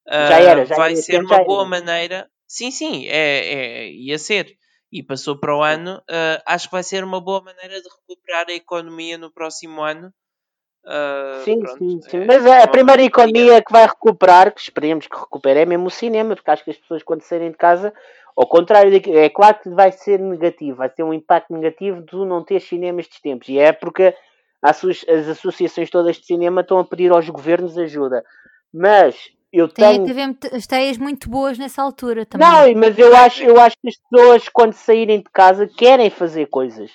Já 0.08 0.39
era, 0.39 0.65
já 0.65 0.75
vai 0.75 0.91
era, 0.91 1.01
ser 1.01 1.21
uma 1.21 1.43
boa 1.43 1.65
maneira. 1.65 2.30
Sim, 2.47 2.69
sim, 2.69 3.08
é, 3.08 3.54
é, 3.54 3.89
ia 3.91 4.19
ser 4.19 4.56
e 4.91 5.04
passou 5.04 5.38
para 5.38 5.54
o 5.54 5.62
ano, 5.62 5.97
uh, 5.97 6.41
acho 6.45 6.67
que 6.67 6.71
vai 6.71 6.84
ser 6.84 7.04
uma 7.04 7.19
boa 7.19 7.41
maneira 7.41 7.82
de 7.82 7.89
recuperar 7.89 8.45
a 8.47 8.54
economia 8.54 9.17
no 9.17 9.30
próximo 9.30 9.82
ano. 9.82 10.08
Uh, 10.86 11.43
sim, 11.43 11.60
pronto, 11.60 11.78
sim, 11.80 12.01
sim. 12.01 12.17
É, 12.17 12.25
Mas 12.25 12.45
é 12.45 12.63
a 12.63 12.67
primeira 12.67 13.04
economia 13.04 13.62
que 13.62 13.73
vai 13.73 13.86
recuperar, 13.86 14.54
que 14.54 14.62
esperemos 14.62 15.08
que 15.08 15.17
recupere, 15.17 15.60
é 15.60 15.65
mesmo 15.65 15.88
o 15.88 15.91
cinema, 15.91 16.34
porque 16.34 16.49
acho 16.49 16.63
que 16.63 16.71
as 16.71 16.78
pessoas 16.78 17.04
quando 17.04 17.23
saírem 17.23 17.51
de 17.51 17.58
casa, 17.58 17.93
ao 18.38 18.48
contrário, 18.48 18.93
é 18.93 19.30
claro 19.30 19.60
que 19.62 19.69
vai 19.69 19.91
ser 19.91 20.19
negativo, 20.19 20.78
vai 20.78 20.89
ter 20.89 21.04
um 21.04 21.13
impacto 21.13 21.54
negativo 21.54 22.02
de 22.02 22.15
não 22.17 22.43
ter 22.43 22.60
cinema 22.60 23.00
estes 23.00 23.21
tempos. 23.21 23.48
E 23.48 23.58
é 23.58 23.71
porque 23.71 24.13
as 24.62 24.84
associações 25.30 25.89
todas 25.89 26.17
de 26.17 26.26
cinema 26.26 26.62
estão 26.62 26.80
a 26.80 26.86
pedir 26.86 27.12
aos 27.12 27.30
governos 27.30 27.78
ajuda. 27.78 28.24
Mas 28.74 29.15
eu 29.54 29.69
Tem 29.69 30.04
tenho... 30.04 30.36
que 30.36 30.48
esteias 30.58 30.98
muito 30.98 31.30
boas 31.30 31.58
nessa 31.58 31.82
altura 31.82 32.26
também. 32.26 32.45
Não, 32.45 32.82
mas 32.82 33.00
eu 33.00 33.15
acho, 33.15 33.41
eu 33.41 33.58
acho 33.60 33.78
que 33.82 33.88
as 33.88 33.95
pessoas, 33.95 34.50
quando 34.50 34.74
saírem 34.74 35.19
de 35.19 35.30
casa, 35.32 35.65
querem 35.65 36.10
fazer 36.10 36.48
coisas. 36.48 36.91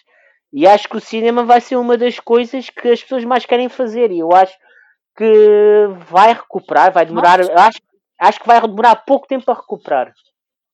E 0.53 0.67
acho 0.67 0.89
que 0.89 0.97
o 0.97 1.01
cinema 1.01 1.43
vai 1.45 1.61
ser 1.61 1.77
uma 1.77 1.97
das 1.97 2.21
coisas 2.21 2.69
que 2.69 2.89
as 2.89 3.03
pessoas 3.03 3.25
mais 3.25 3.47
querem 3.47 3.71
fazer. 3.71 4.11
E 4.11 4.19
eu 4.19 4.31
acho 4.33 4.55
que 5.17 5.87
vai 6.11 6.35
recuperar, 6.35 6.93
vai 6.93 7.07
demorar. 7.07 7.41
Acho, 7.41 7.79
acho 8.19 8.41
que 8.41 8.47
vai 8.47 8.61
demorar 8.61 8.97
pouco 8.97 9.27
tempo 9.27 9.51
a 9.51 9.55
recuperar. 9.55 10.13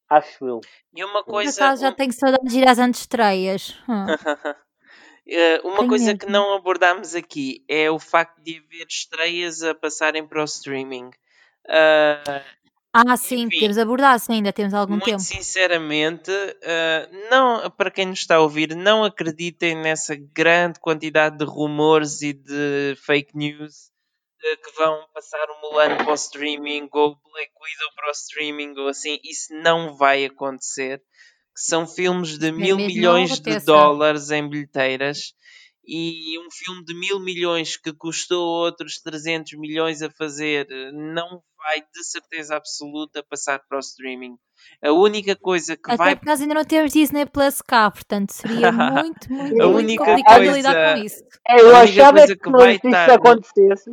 Acho 0.09 0.47
eu. 0.47 0.61
E 0.95 1.05
uma 1.05 1.25
coisa. 1.25 1.65
Acaso 1.65 1.83
já 1.83 1.93
tenho 1.93 2.13
saudades 2.13 2.53
de 2.53 2.61
ir 2.61 2.69
às 2.69 2.79
antestreias. 2.79 3.77
Hum. 3.89 4.07
uma 5.65 5.77
Tenho 5.79 5.89
coisa 5.89 6.05
mesmo. 6.07 6.19
que 6.21 6.27
não 6.31 6.55
abordámos 6.55 7.15
aqui 7.15 7.65
é 7.69 7.91
o 7.91 7.99
facto 7.99 8.41
de 8.43 8.59
haver 8.59 8.87
estreias 8.89 9.63
a 9.63 9.75
passarem 9.75 10.27
para 10.27 10.41
o 10.41 10.45
streaming. 10.45 11.11
Uh, 11.69 12.41
Ah, 12.99 13.17
sim, 13.17 13.43
Enfim. 13.43 13.57
podemos 13.57 13.77
abordar, 13.79 14.19
sim, 14.21 14.35
ainda 14.35 14.53
temos 14.53 14.73
algum 14.73 14.93
Muito 14.95 15.05
tempo. 15.05 15.19
sinceramente, 15.21 16.31
eh, 16.63 17.09
não, 17.31 17.69
para 17.73 17.91
quem 17.91 18.07
nos 18.07 18.21
está 18.21 18.37
a 18.37 18.41
ouvir, 18.41 18.75
não 18.75 19.05
acreditem 19.05 19.77
nessa 19.77 20.15
grande 20.17 20.81
quantidade 20.81 21.37
de 21.37 21.45
rumores 21.45 22.23
e 22.23 22.33
de 22.33 22.97
fake 23.05 23.37
news 23.37 23.91
eh, 23.91 23.96
que 24.41 24.73
vão 24.77 25.07
passar 25.15 25.45
o 25.51 25.61
Mulan 25.61 25.97
para 25.97 26.11
o 26.11 26.15
streaming 26.15 26.89
ou 26.93 27.13
o 27.13 27.31
Black 27.33 27.51
Widow 27.63 27.91
para 27.95 28.09
o 28.09 28.13
streaming 28.13 28.75
ou 28.79 28.89
assim. 28.89 29.19
Isso 29.25 29.55
não 29.63 29.97
vai 29.97 30.25
acontecer. 30.25 31.01
São 31.57 31.87
filmes 31.87 32.39
de 32.39 32.49
É 32.49 32.53
mil 32.53 32.77
milhões 32.77 33.41
de 33.41 33.59
dólares 33.61 34.31
em 34.31 34.47
bilheteiras 34.49 35.33
e 35.89 36.37
um 36.41 36.51
filme 36.51 36.85
de 36.85 36.95
mil 36.99 37.19
milhões 37.21 37.77
que 37.77 37.93
custou 37.93 38.45
outros 38.45 39.01
300 39.01 39.53
milhões 39.59 40.03
a 40.03 40.11
fazer 40.11 40.67
eh, 40.71 40.91
não 40.93 41.41
vai 41.57 41.81
de 41.81 42.05
certeza 42.05 42.57
absoluta 42.57 43.25
passar 43.31 43.61
para 43.69 43.77
o 43.79 43.81
streaming. 43.81 44.35
A 44.85 44.91
única 44.93 45.37
coisa 45.37 45.77
que 45.77 45.83
Até 45.91 45.97
vai 45.97 46.17
porque 46.17 46.29
nós 46.29 46.41
ainda 46.41 46.55
não 46.55 46.65
temos 46.65 46.93
Disney 46.93 47.25
Plus 47.27 47.63
cá, 47.63 47.89
portanto 47.91 48.33
seria 48.33 48.71
muito, 48.73 49.33
muito, 49.33 49.63
A 49.63 49.67
muito 49.67 49.77
única 49.79 50.05
complicado 50.05 50.37
coisa- 50.39 50.57
lidar 50.57 50.95
com 50.97 51.03
isso. 51.05 51.23
É, 51.49 51.61
eu 51.61 51.77
A 51.77 51.81
única 51.81 51.83
achava 51.83 52.19
coisa 52.19 52.35
que, 52.37 52.43
que 52.43 52.51
vai 52.51 52.75
estar- 52.75 53.03
isso 53.07 53.13
acontecesse, 53.15 53.91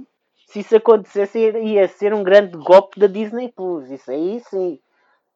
se 0.53 0.59
isso 0.59 0.75
acontecesse, 0.75 1.39
ia 1.39 1.87
ser 1.87 2.13
um 2.13 2.23
grande 2.23 2.55
golpe 2.57 2.99
da 2.99 3.07
Disney 3.07 3.51
Plus. 3.51 3.89
Isso 3.89 4.11
aí 4.11 4.39
sim. 4.49 4.77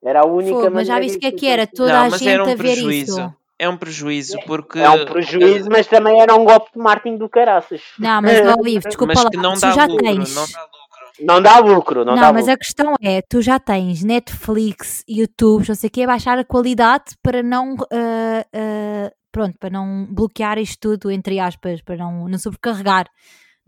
Era 0.04 0.22
a 0.22 0.26
única 0.28 0.54
Fogo, 0.60 0.72
mas 0.76 0.88
já 0.88 1.00
viste 1.00 1.18
o 1.18 1.20
que 1.20 1.26
é 1.26 1.32
que 1.32 1.48
era? 1.48 1.66
Toda 1.66 1.92
não, 1.92 2.02
a 2.04 2.10
gente 2.10 2.30
era 2.30 2.44
um 2.44 2.46
a 2.46 2.50
ver 2.50 2.58
prejuízo. 2.58 3.20
isso. 3.20 3.34
É 3.60 3.68
um 3.68 3.76
prejuízo 3.76 4.38
porque 4.46 4.78
É 4.78 4.88
um 4.92 5.06
prejuízo, 5.06 5.68
mas 5.72 5.88
também 5.88 6.22
era 6.22 6.36
um 6.36 6.46
golpe 6.46 6.72
de 6.72 6.78
marketing 6.80 7.18
do 7.18 7.28
caraças. 7.28 7.82
Não, 7.98 8.22
mas 8.22 8.46
não 8.46 8.62
vives, 8.62 8.84
desculpa 8.86 9.14
mas 9.16 9.24
lá. 9.24 9.30
que 9.32 9.38
não 9.38 9.54
tu 9.56 9.62
dá 9.62 9.72
já 9.72 9.86
lucro, 9.86 10.04
tens. 10.06 10.36
não 10.36 10.46
dá 10.46 10.62
lucro. 10.62 10.78
Não 11.20 11.42
dá 11.42 11.58
lucro, 11.60 12.06
não, 12.06 12.14
Não, 12.16 12.22
dá 12.22 12.32
mas 12.34 12.42
lucro. 12.44 12.54
a 12.54 12.58
questão 12.58 12.94
é, 13.02 13.24
tu 13.24 13.42
já 13.42 13.60
tens 13.60 14.04
Netflix, 14.04 15.04
YouTube, 15.10 15.68
não 15.68 15.74
sei 15.74 15.88
o 15.88 15.92
quê, 15.92 16.06
baixar 16.06 16.38
a 16.38 16.46
qualidade 16.46 17.16
para 17.24 17.42
não, 17.42 17.76
ah, 17.92 18.46
ah, 18.54 19.12
pronto, 19.32 19.56
para 19.60 19.72
não 19.72 20.06
bloquear 20.12 20.60
isto 20.60 20.78
tudo, 20.80 21.10
entre 21.10 21.40
aspas, 21.40 21.82
para 21.82 21.98
não, 21.98 22.28
não 22.30 22.38
sobrecarregar, 22.38 23.08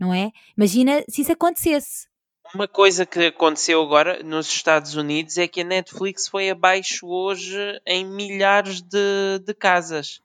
não 0.00 0.12
é? 0.14 0.32
Imagina 0.56 1.04
se 1.08 1.20
isso 1.20 1.32
acontecesse. 1.32 2.08
Uma 2.52 2.66
coisa 2.66 3.06
que 3.06 3.26
aconteceu 3.26 3.80
agora 3.80 4.22
nos 4.24 4.48
Estados 4.48 4.96
Unidos 4.96 5.38
é 5.38 5.46
que 5.46 5.60
a 5.60 5.64
Netflix 5.64 6.26
foi 6.26 6.50
abaixo 6.50 7.06
hoje 7.06 7.56
em 7.86 8.04
milhares 8.04 8.80
de, 8.80 9.38
de 9.46 9.54
casas. 9.54 10.20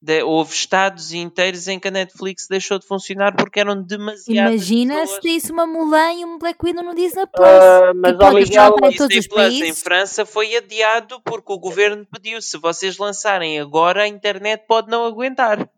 De- 0.00 0.22
houve 0.22 0.52
estados 0.54 1.12
inteiros 1.12 1.66
em 1.68 1.78
que 1.78 1.86
a 1.88 1.90
Netflix 1.90 2.46
deixou 2.48 2.78
de 2.80 2.86
funcionar 2.86 3.34
porque 3.36 3.60
eram 3.60 3.80
demasiadas 3.80 4.52
Imagina 4.52 5.06
se 5.06 5.20
disse 5.20 5.52
uma 5.52 5.66
Mulan 5.66 6.12
e 6.14 6.24
um 6.24 6.38
Black 6.38 6.58
Widow 6.64 6.82
no 6.84 6.94
Disney 6.96 7.26
Plus. 7.26 7.46
Ah, 7.46 7.92
mas, 7.94 8.12
que 8.12 8.18
pode 8.18 8.36
ó, 8.36 8.38
estar 8.38 8.70
Miguel, 8.70 8.74
para 8.74 8.88
O 8.88 8.96
todos 8.96 9.08
Disney 9.08 9.18
os 9.20 9.26
Plus 9.28 9.54
em 9.54 9.58
países. 9.60 9.82
França 9.82 10.26
foi 10.26 10.56
adiado 10.56 11.20
porque 11.24 11.52
o 11.52 11.58
governo 11.58 12.06
pediu 12.12 12.40
se 12.42 12.56
vocês 12.58 12.96
lançarem 12.98 13.58
agora 13.60 14.02
a 14.02 14.08
internet 14.08 14.64
pode 14.66 14.88
não 14.90 15.04
aguentar. 15.04 15.68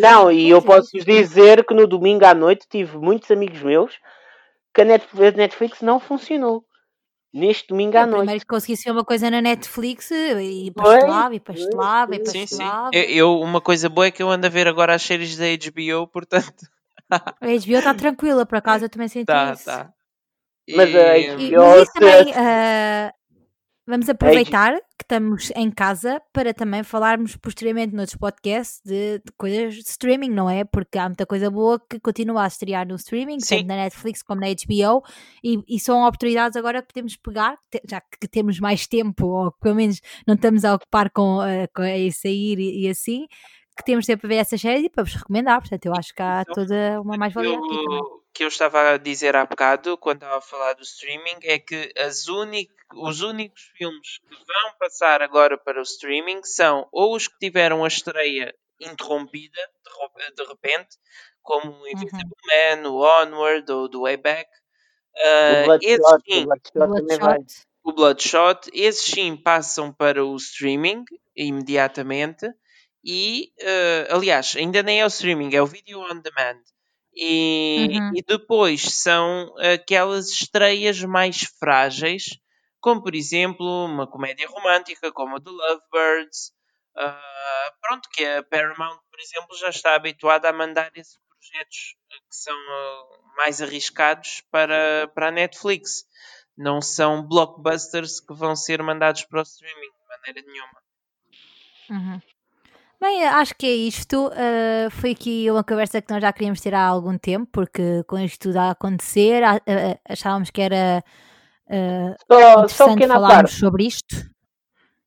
Não, 0.00 0.30
e 0.30 0.48
eu 0.50 0.58
é. 0.58 0.60
posso 0.60 0.90
dizer 1.04 1.64
que 1.64 1.74
no 1.74 1.86
domingo 1.86 2.24
à 2.24 2.34
noite 2.34 2.66
tive 2.68 2.98
muitos 2.98 3.30
amigos 3.30 3.62
meus 3.62 3.94
que 4.74 4.82
a 4.82 4.84
Net- 4.84 5.08
a 5.12 5.30
Netflix 5.30 5.80
não 5.82 5.98
funcionou. 5.98 6.64
Neste 7.32 7.68
domingo 7.68 7.96
à 7.98 8.02
Eu 8.02 8.06
noite. 8.06 8.18
primeiro 8.20 8.40
que 8.40 8.46
conseguisse 8.46 8.90
uma 8.90 9.04
coisa 9.04 9.30
na 9.30 9.42
Netflix 9.42 10.10
e 10.10 10.70
pastelava 10.74 11.34
e 11.34 11.40
pastelava 11.40 12.14
e 12.14 12.18
pois. 12.18 12.30
Sim, 12.30 12.46
sim. 12.46 12.56
pastelava. 12.56 12.90
Eu, 12.94 13.40
uma 13.40 13.60
coisa 13.60 13.88
boa 13.90 14.06
é 14.06 14.10
que 14.10 14.22
eu 14.22 14.30
ando 14.30 14.46
a 14.46 14.50
ver 14.50 14.66
agora 14.66 14.94
as 14.94 15.02
séries 15.02 15.36
da 15.36 15.44
HBO, 15.44 16.06
portanto, 16.06 16.66
A 17.10 17.26
HBO 17.40 17.78
está 17.78 17.94
tranquila, 17.94 18.46
por 18.46 18.56
acaso 18.56 18.84
eu 18.86 18.88
também 18.88 19.08
senti 19.08 19.26
tá, 19.26 19.52
isso. 19.52 19.64
tá. 19.64 19.92
Mas 20.68 20.94
a 20.94 21.18
E- 21.18 21.26
E- 21.26 21.50
HBO 21.50 21.58
mas 21.60 21.82
isso 21.82 21.92
se- 21.92 22.00
também, 22.00 22.32
ah, 22.34 23.12
vamos 23.86 24.08
aproveitar 24.08 24.74
que 24.98 25.04
estamos 25.04 25.50
em 25.54 25.70
casa 25.70 26.20
para 26.32 26.52
também 26.52 26.82
falarmos 26.82 27.36
posteriormente 27.36 27.94
noutros 27.94 28.16
podcasts 28.16 28.80
de, 28.84 29.18
de 29.18 29.32
coisas 29.36 29.74
de 29.74 29.80
streaming, 29.88 30.30
não 30.30 30.50
é? 30.50 30.64
Porque 30.64 30.98
há 30.98 31.08
muita 31.08 31.24
coisa 31.26 31.50
boa 31.50 31.80
que 31.88 32.00
continua 32.00 32.44
a 32.44 32.46
estrear 32.48 32.86
no 32.86 32.96
streaming, 32.96 33.38
Sim. 33.40 33.58
tanto 33.58 33.68
na 33.68 33.76
Netflix 33.76 34.22
como 34.22 34.40
na 34.40 34.48
HBO, 34.48 35.02
e, 35.44 35.58
e 35.68 35.78
são 35.78 36.02
oportunidades 36.04 36.56
agora 36.56 36.82
que 36.82 36.88
podemos 36.88 37.16
pegar, 37.16 37.56
te- 37.70 37.82
já 37.88 38.00
que 38.00 38.26
temos 38.28 38.58
mais 38.58 38.86
tempo, 38.86 39.26
ou 39.26 39.52
pelo 39.52 39.76
menos 39.76 40.00
não 40.26 40.34
estamos 40.34 40.64
a 40.64 40.74
ocupar 40.74 41.10
com, 41.10 41.40
ah, 41.40 41.68
com 41.74 41.82
a 41.82 42.10
sair 42.12 42.58
e, 42.58 42.86
e 42.86 42.88
assim, 42.88 43.26
que 43.76 43.84
temos 43.84 44.06
tempo 44.06 44.22
para 44.22 44.28
ver 44.28 44.36
essas 44.36 44.60
séries 44.60 44.84
e 44.84 44.88
para 44.88 45.04
vos 45.04 45.14
recomendar. 45.14 45.60
Portanto, 45.60 45.84
eu 45.86 45.94
acho 45.94 46.14
que 46.14 46.22
há 46.22 46.40
Então, 46.42 46.54
toda 46.54 47.00
uma 47.02 47.16
mais-valia 47.18 47.56
aqui 47.58 47.68
também. 47.84 48.02
Que 48.36 48.44
eu 48.44 48.48
estava 48.48 48.90
a 48.90 48.96
dizer 48.98 49.34
há 49.34 49.46
bocado, 49.46 49.96
quando 49.96 50.18
estava 50.18 50.36
a 50.36 50.42
falar 50.42 50.74
do 50.74 50.82
streaming, 50.82 51.38
é 51.42 51.58
que 51.58 51.90
os 52.94 53.22
únicos 53.22 53.62
filmes 53.74 54.18
que 54.18 54.36
vão 54.36 54.78
passar 54.78 55.22
agora 55.22 55.56
para 55.56 55.78
o 55.78 55.82
streaming 55.82 56.42
são 56.44 56.86
ou 56.92 57.16
os 57.16 57.26
que 57.26 57.38
tiveram 57.38 57.82
a 57.82 57.88
estreia 57.88 58.54
interrompida 58.78 59.58
de, 60.36 60.44
repente, 60.44 60.98
como 61.42 61.72
o 61.80 61.88
Invisible 61.88 62.36
Man, 62.46 62.90
o 62.90 63.00
Onward 63.00 63.72
ou 63.72 63.88
do 63.88 64.02
Way 64.02 64.18
Back. 64.18 64.50
O 64.50 65.22
Ah, 65.24 65.78
esses 65.80 65.96
Bloodshot, 65.96 66.22
sim, 66.30 66.42
o 66.42 66.92
Bloodshot 66.92 67.66
o 67.84 67.92
Bloodshot, 67.92 68.70
esses 68.74 69.04
sim 69.04 69.34
passam 69.34 69.90
para 69.90 70.22
o 70.22 70.36
streaming 70.36 71.04
imediatamente. 71.34 72.46
E, 73.02 73.52
eh, 73.60 74.08
aliás, 74.10 74.54
ainda 74.56 74.82
nem 74.82 75.00
é 75.00 75.04
o 75.04 75.08
streaming, 75.08 75.54
é 75.54 75.62
o 75.62 75.66
video 75.66 76.00
on 76.00 76.18
demand. 76.20 76.60
E, 77.16 77.98
Uhum. 77.98 78.12
e 78.14 78.22
depois 78.22 78.82
são 78.82 79.54
aquelas 79.74 80.28
estreias 80.30 81.00
mais 81.02 81.38
frágeis, 81.58 82.38
como 82.80 83.02
por 83.02 83.14
exemplo 83.14 83.64
uma 83.86 84.06
comédia 84.06 84.46
romântica, 84.48 85.10
como 85.12 85.36
a 85.36 85.40
The 85.40 85.50
Lovebirds. 85.50 86.52
ah, 86.98 87.72
pronto, 87.80 88.08
que 88.12 88.24
a 88.24 88.42
Paramount, 88.42 88.98
por 89.10 89.20
exemplo, 89.20 89.56
já 89.58 89.68
está 89.68 89.94
habituada 89.94 90.48
a 90.48 90.52
mandar 90.52 90.90
esses 90.94 91.18
projetos 91.28 91.96
que 92.10 92.36
são 92.36 92.54
ah, 92.56 93.04
mais 93.36 93.60
arriscados 93.62 94.42
para, 94.50 95.08
para 95.14 95.28
a 95.28 95.30
Netflix 95.30 96.04
não 96.56 96.80
são 96.80 97.22
blockbusters 97.26 98.20
que 98.20 98.34
vão 98.34 98.56
ser 98.56 98.82
mandados 98.82 99.24
para 99.24 99.40
o 99.40 99.42
streaming 99.42 99.90
de 99.90 100.08
maneira 100.08 100.42
nenhuma. 100.50 100.82
Uhum. 101.90 102.20
Bem, 103.00 103.24
acho 103.26 103.54
que 103.56 103.66
é 103.66 103.72
isto. 103.74 104.28
Uh, 104.28 104.90
foi 104.90 105.10
aqui 105.10 105.50
uma 105.50 105.62
conversa 105.62 106.00
que 106.00 106.10
nós 106.12 106.22
já 106.22 106.32
queríamos 106.32 106.60
ter 106.60 106.74
há 106.74 106.84
algum 106.86 107.16
tempo, 107.18 107.46
porque 107.52 108.02
com 108.04 108.18
isto 108.18 108.48
tudo 108.48 108.56
a 108.58 108.70
acontecer, 108.70 109.42
a- 109.42 109.56
a- 109.56 109.98
achávamos 110.12 110.50
que 110.50 110.62
era 110.62 111.04
uh, 111.68 112.14
Só, 112.32 112.68
só 112.68 112.84
falarmos 112.96 113.28
parte. 113.28 113.52
sobre 113.54 113.86
isto. 113.86 114.16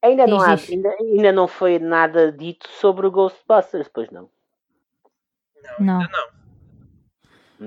Ainda 0.02 0.25
não, 0.28 0.39
há, 0.39 0.56
ainda, 0.69 0.89
ainda 0.99 1.32
não 1.32 1.47
foi 1.47 1.78
nada 1.80 2.32
dito 2.32 2.69
sobre 2.69 3.06
o 3.08 3.12
Ghostbusters, 3.12 3.89
pois 3.93 4.10
não. 4.12 4.30
Não, 5.80 5.86
Não. 5.86 6.02
ainda 6.02 6.12
não. 6.12 6.39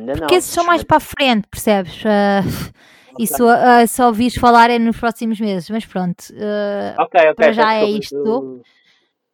Ainda 0.01 0.13
não. 0.15 0.21
Porque 0.21 0.37
esses 0.37 0.51
são 0.51 0.65
mais 0.65 0.83
para 0.85 0.97
a 0.97 1.01
frente, 1.01 1.47
percebes? 1.49 2.01
Uh, 2.03 2.73
isso 3.19 3.45
uh, 3.45 3.87
só 3.89 4.07
ouvires 4.07 4.37
falar 4.37 4.71
é 4.71 4.79
nos 4.79 4.97
próximos 4.97 5.39
meses, 5.41 5.69
mas 5.69 5.85
pronto. 5.85 6.21
uh, 6.31 7.03
Ok, 7.03 7.21
ok. 7.21 7.35
para 7.35 7.53
já 7.53 7.75
é 7.75 7.85
isto. 7.85 8.15
eu- 8.15 8.63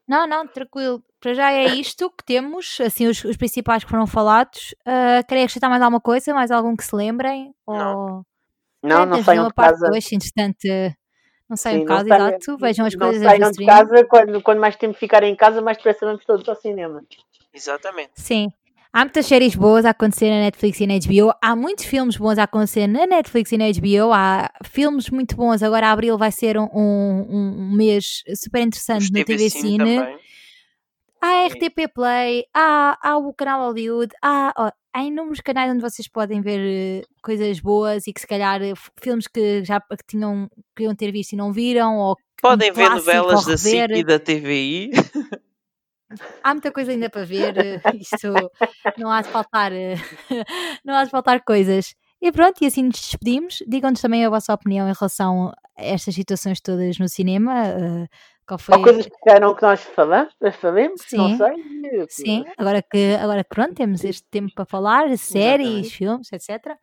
Não, 0.09 0.27
não, 0.27 0.47
tranquilo. 0.47 1.03
Para 1.21 1.35
já 1.35 1.53
é 1.53 1.67
isto 1.67 2.11
que 2.11 2.25
temos, 2.25 2.79
assim, 2.81 3.07
os, 3.07 3.23
os 3.25 3.37
principais 3.37 3.85
que 3.85 3.91
foram 3.91 4.07
falados. 4.07 4.75
Uh, 4.81 5.27
querem 5.29 5.45
acrescentar 5.45 5.69
mais 5.69 5.83
alguma 5.83 6.01
coisa? 6.01 6.33
Mais 6.33 6.51
algum 6.51 6.75
que 6.75 6.85
se 6.85 6.97
lembrem? 6.97 7.55
Não. 7.67 7.97
Ou... 7.97 8.27
Não, 8.83 9.03
É, 9.03 9.07
não 9.07 9.23
saiam 9.23 9.43
uma 9.43 9.49
de 9.49 9.55
parte 9.55 9.73
casa. 9.73 9.91
dois, 9.91 10.13
entretanto, 10.13 10.67
não 11.49 11.57
saiam 11.57 11.81
de 11.81 11.85
não 11.85 11.97
casa, 11.97 12.15
exato. 12.15 12.57
Vejam 12.59 12.87
as 12.87 12.95
não 12.95 13.01
coisas 13.07 13.23
saiam 13.23 13.51
de 13.51 13.67
casa 13.67 14.05
quando, 14.05 14.41
quando 14.43 14.61
mais 14.61 14.77
tempo 14.77 14.95
ficarem 14.97 15.33
em 15.33 15.37
casa, 15.37 15.61
mais 15.61 15.77
depressa 15.77 16.07
vamos 16.07 16.25
todos 16.25 16.49
ao 16.49 16.55
cinema. 16.55 17.03
Exatamente. 17.53 18.13
Sim. 18.15 18.53
Há 18.93 19.01
muitas 19.01 19.27
séries 19.27 19.55
boas 19.55 19.85
a 19.85 19.91
acontecer 19.91 20.31
na 20.31 20.41
Netflix 20.41 20.81
e 20.81 20.87
na 20.87 20.95
HBO. 20.95 21.33
Há 21.43 21.55
muitos 21.55 21.85
filmes 21.85 22.17
bons 22.17 22.39
a 22.39 22.45
acontecer 22.45 22.87
na 22.87 23.07
Netflix 23.07 23.53
e 23.53 23.59
na 23.59 23.67
HBO. 23.71 24.13
Há 24.13 24.51
filmes 24.65 25.11
muito 25.11 25.37
bons. 25.37 25.63
Agora, 25.63 25.91
abril 25.91 26.17
vai 26.17 26.33
ser 26.33 26.57
um, 26.57 26.69
um, 26.73 27.27
um 27.31 27.73
mês 27.77 28.23
super 28.35 28.63
interessante 28.63 29.05
Os 29.05 29.11
na 29.11 29.25
TV 29.25 29.51
Cine 29.51 29.79
também. 29.79 30.19
Há 31.21 31.27
a 31.27 31.47
RTP 31.49 31.93
Play, 31.93 32.45
há, 32.55 32.97
há 33.03 33.19
o 33.19 33.35
canal 33.35 33.67
Hollywood, 33.67 34.15
há, 34.23 34.53
ó, 34.57 34.71
há 34.95 35.03
inúmeros 35.03 35.41
canais 35.41 35.73
onde 35.73 35.81
vocês 35.81 36.07
podem 36.07 36.41
ver 36.41 36.61
eh, 36.61 37.03
coisas 37.21 37.59
boas 37.59 38.07
e 38.07 38.13
que 38.13 38.21
se 38.21 38.27
calhar 38.27 38.63
eh, 38.63 38.73
filmes 39.03 39.27
que 39.27 39.65
já 39.65 39.81
que 39.81 40.07
tinham, 40.07 40.49
queriam 40.77 40.95
ter 40.95 41.11
visto 41.11 41.33
e 41.33 41.37
não 41.37 41.53
viram, 41.53 41.97
ou 41.97 42.17
Podem 42.41 42.71
um 42.71 42.75
ver 42.75 42.91
novelas 42.91 43.45
da 43.45 43.57
SIC 43.57 43.91
e 43.91 44.05
da 44.05 44.19
TVI. 44.19 44.91
Há 46.43 46.55
muita 46.55 46.73
coisa 46.73 46.93
ainda 46.93 47.11
para 47.11 47.25
ver, 47.25 47.57
eh, 47.59 47.81
isto 48.01 48.51
não 48.97 49.11
há 49.11 49.23
de 49.23 49.29
faltar, 49.29 49.73
eh, 49.73 49.95
não 50.85 50.95
há 50.95 51.05
de 51.05 51.11
faltar 51.11 51.45
coisas. 51.45 51.95
E 52.21 52.33
pronto, 52.33 52.63
e 52.63 52.67
assim 52.67 52.83
nos 52.83 52.99
despedimos. 52.99 53.63
Digam-nos 53.67 54.01
também 54.01 54.25
a 54.25 54.31
vossa 54.31 54.53
opinião 54.53 54.89
em 54.89 54.93
relação 54.93 55.53
a 55.77 55.85
estas 55.85 56.15
situações 56.15 56.61
todas 56.61 56.99
no 56.99 57.09
cinema. 57.09 57.67
eh, 57.67 58.07
qual 58.47 58.59
foi? 58.59 58.77
Ou 58.77 58.83
coisas 58.83 59.05
que 59.07 59.17
queiram 59.23 59.55
que 59.55 59.63
nós 59.63 59.83
falamos, 59.83 60.35
falemos, 60.59 61.03
não 61.13 61.29
Sim. 61.29 61.37
sei. 61.37 62.07
Sim, 62.09 62.45
agora 62.57 62.83
que, 62.83 63.15
agora 63.21 63.45
que 63.45 63.51
pronto, 63.51 63.75
temos 63.75 64.03
este 64.03 64.27
tempo 64.31 64.53
para 64.55 64.65
falar, 64.65 65.07
séries, 65.19 65.69
Exatamente. 65.69 65.91
filmes, 65.91 66.33
etc. 66.33 66.75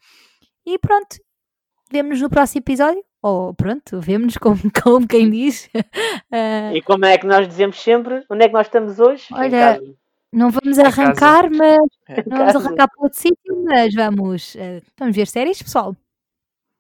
E 0.65 0.77
pronto, 0.77 1.17
vemo-nos 1.91 2.21
no 2.21 2.29
próximo 2.29 2.61
episódio, 2.61 3.03
ou 3.25 3.55
pronto, 3.55 3.99
vemos 3.99 4.37
como, 4.37 4.57
como 4.83 5.07
quem 5.07 5.29
diz. 5.31 5.65
Uh, 5.75 6.73
E 6.77 6.81
como 6.83 7.05
é 7.05 7.17
que 7.17 7.25
nós 7.25 7.47
dizemos 7.47 7.81
sempre? 7.81 8.23
Onde 8.29 8.45
é 8.45 8.47
que 8.47 8.53
nós 8.53 8.67
estamos 8.67 8.99
hoje? 8.99 9.27
Olha, 9.33 9.81
não 10.31 10.51
vamos 10.51 10.77
arrancar, 10.77 11.49
mas 11.49 11.77
É. 12.07 12.23
não 12.27 12.37
vamos 12.37 12.55
arrancar 12.55 12.87
para 12.87 13.03
outro 13.03 13.19
sítio, 13.19 13.63
mas 13.63 13.93
vamos, 13.95 14.53
uh, 14.55 14.81
vamos 14.97 15.15
ver 15.15 15.25
séries, 15.27 15.61
pessoal. 15.61 15.95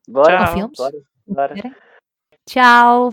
Bora, 0.07 0.45
Tchau. 0.45 0.53
filmes. 0.53 0.77
bora, 0.77 0.97
bora. 1.27 1.55
Tchau. 2.47 3.11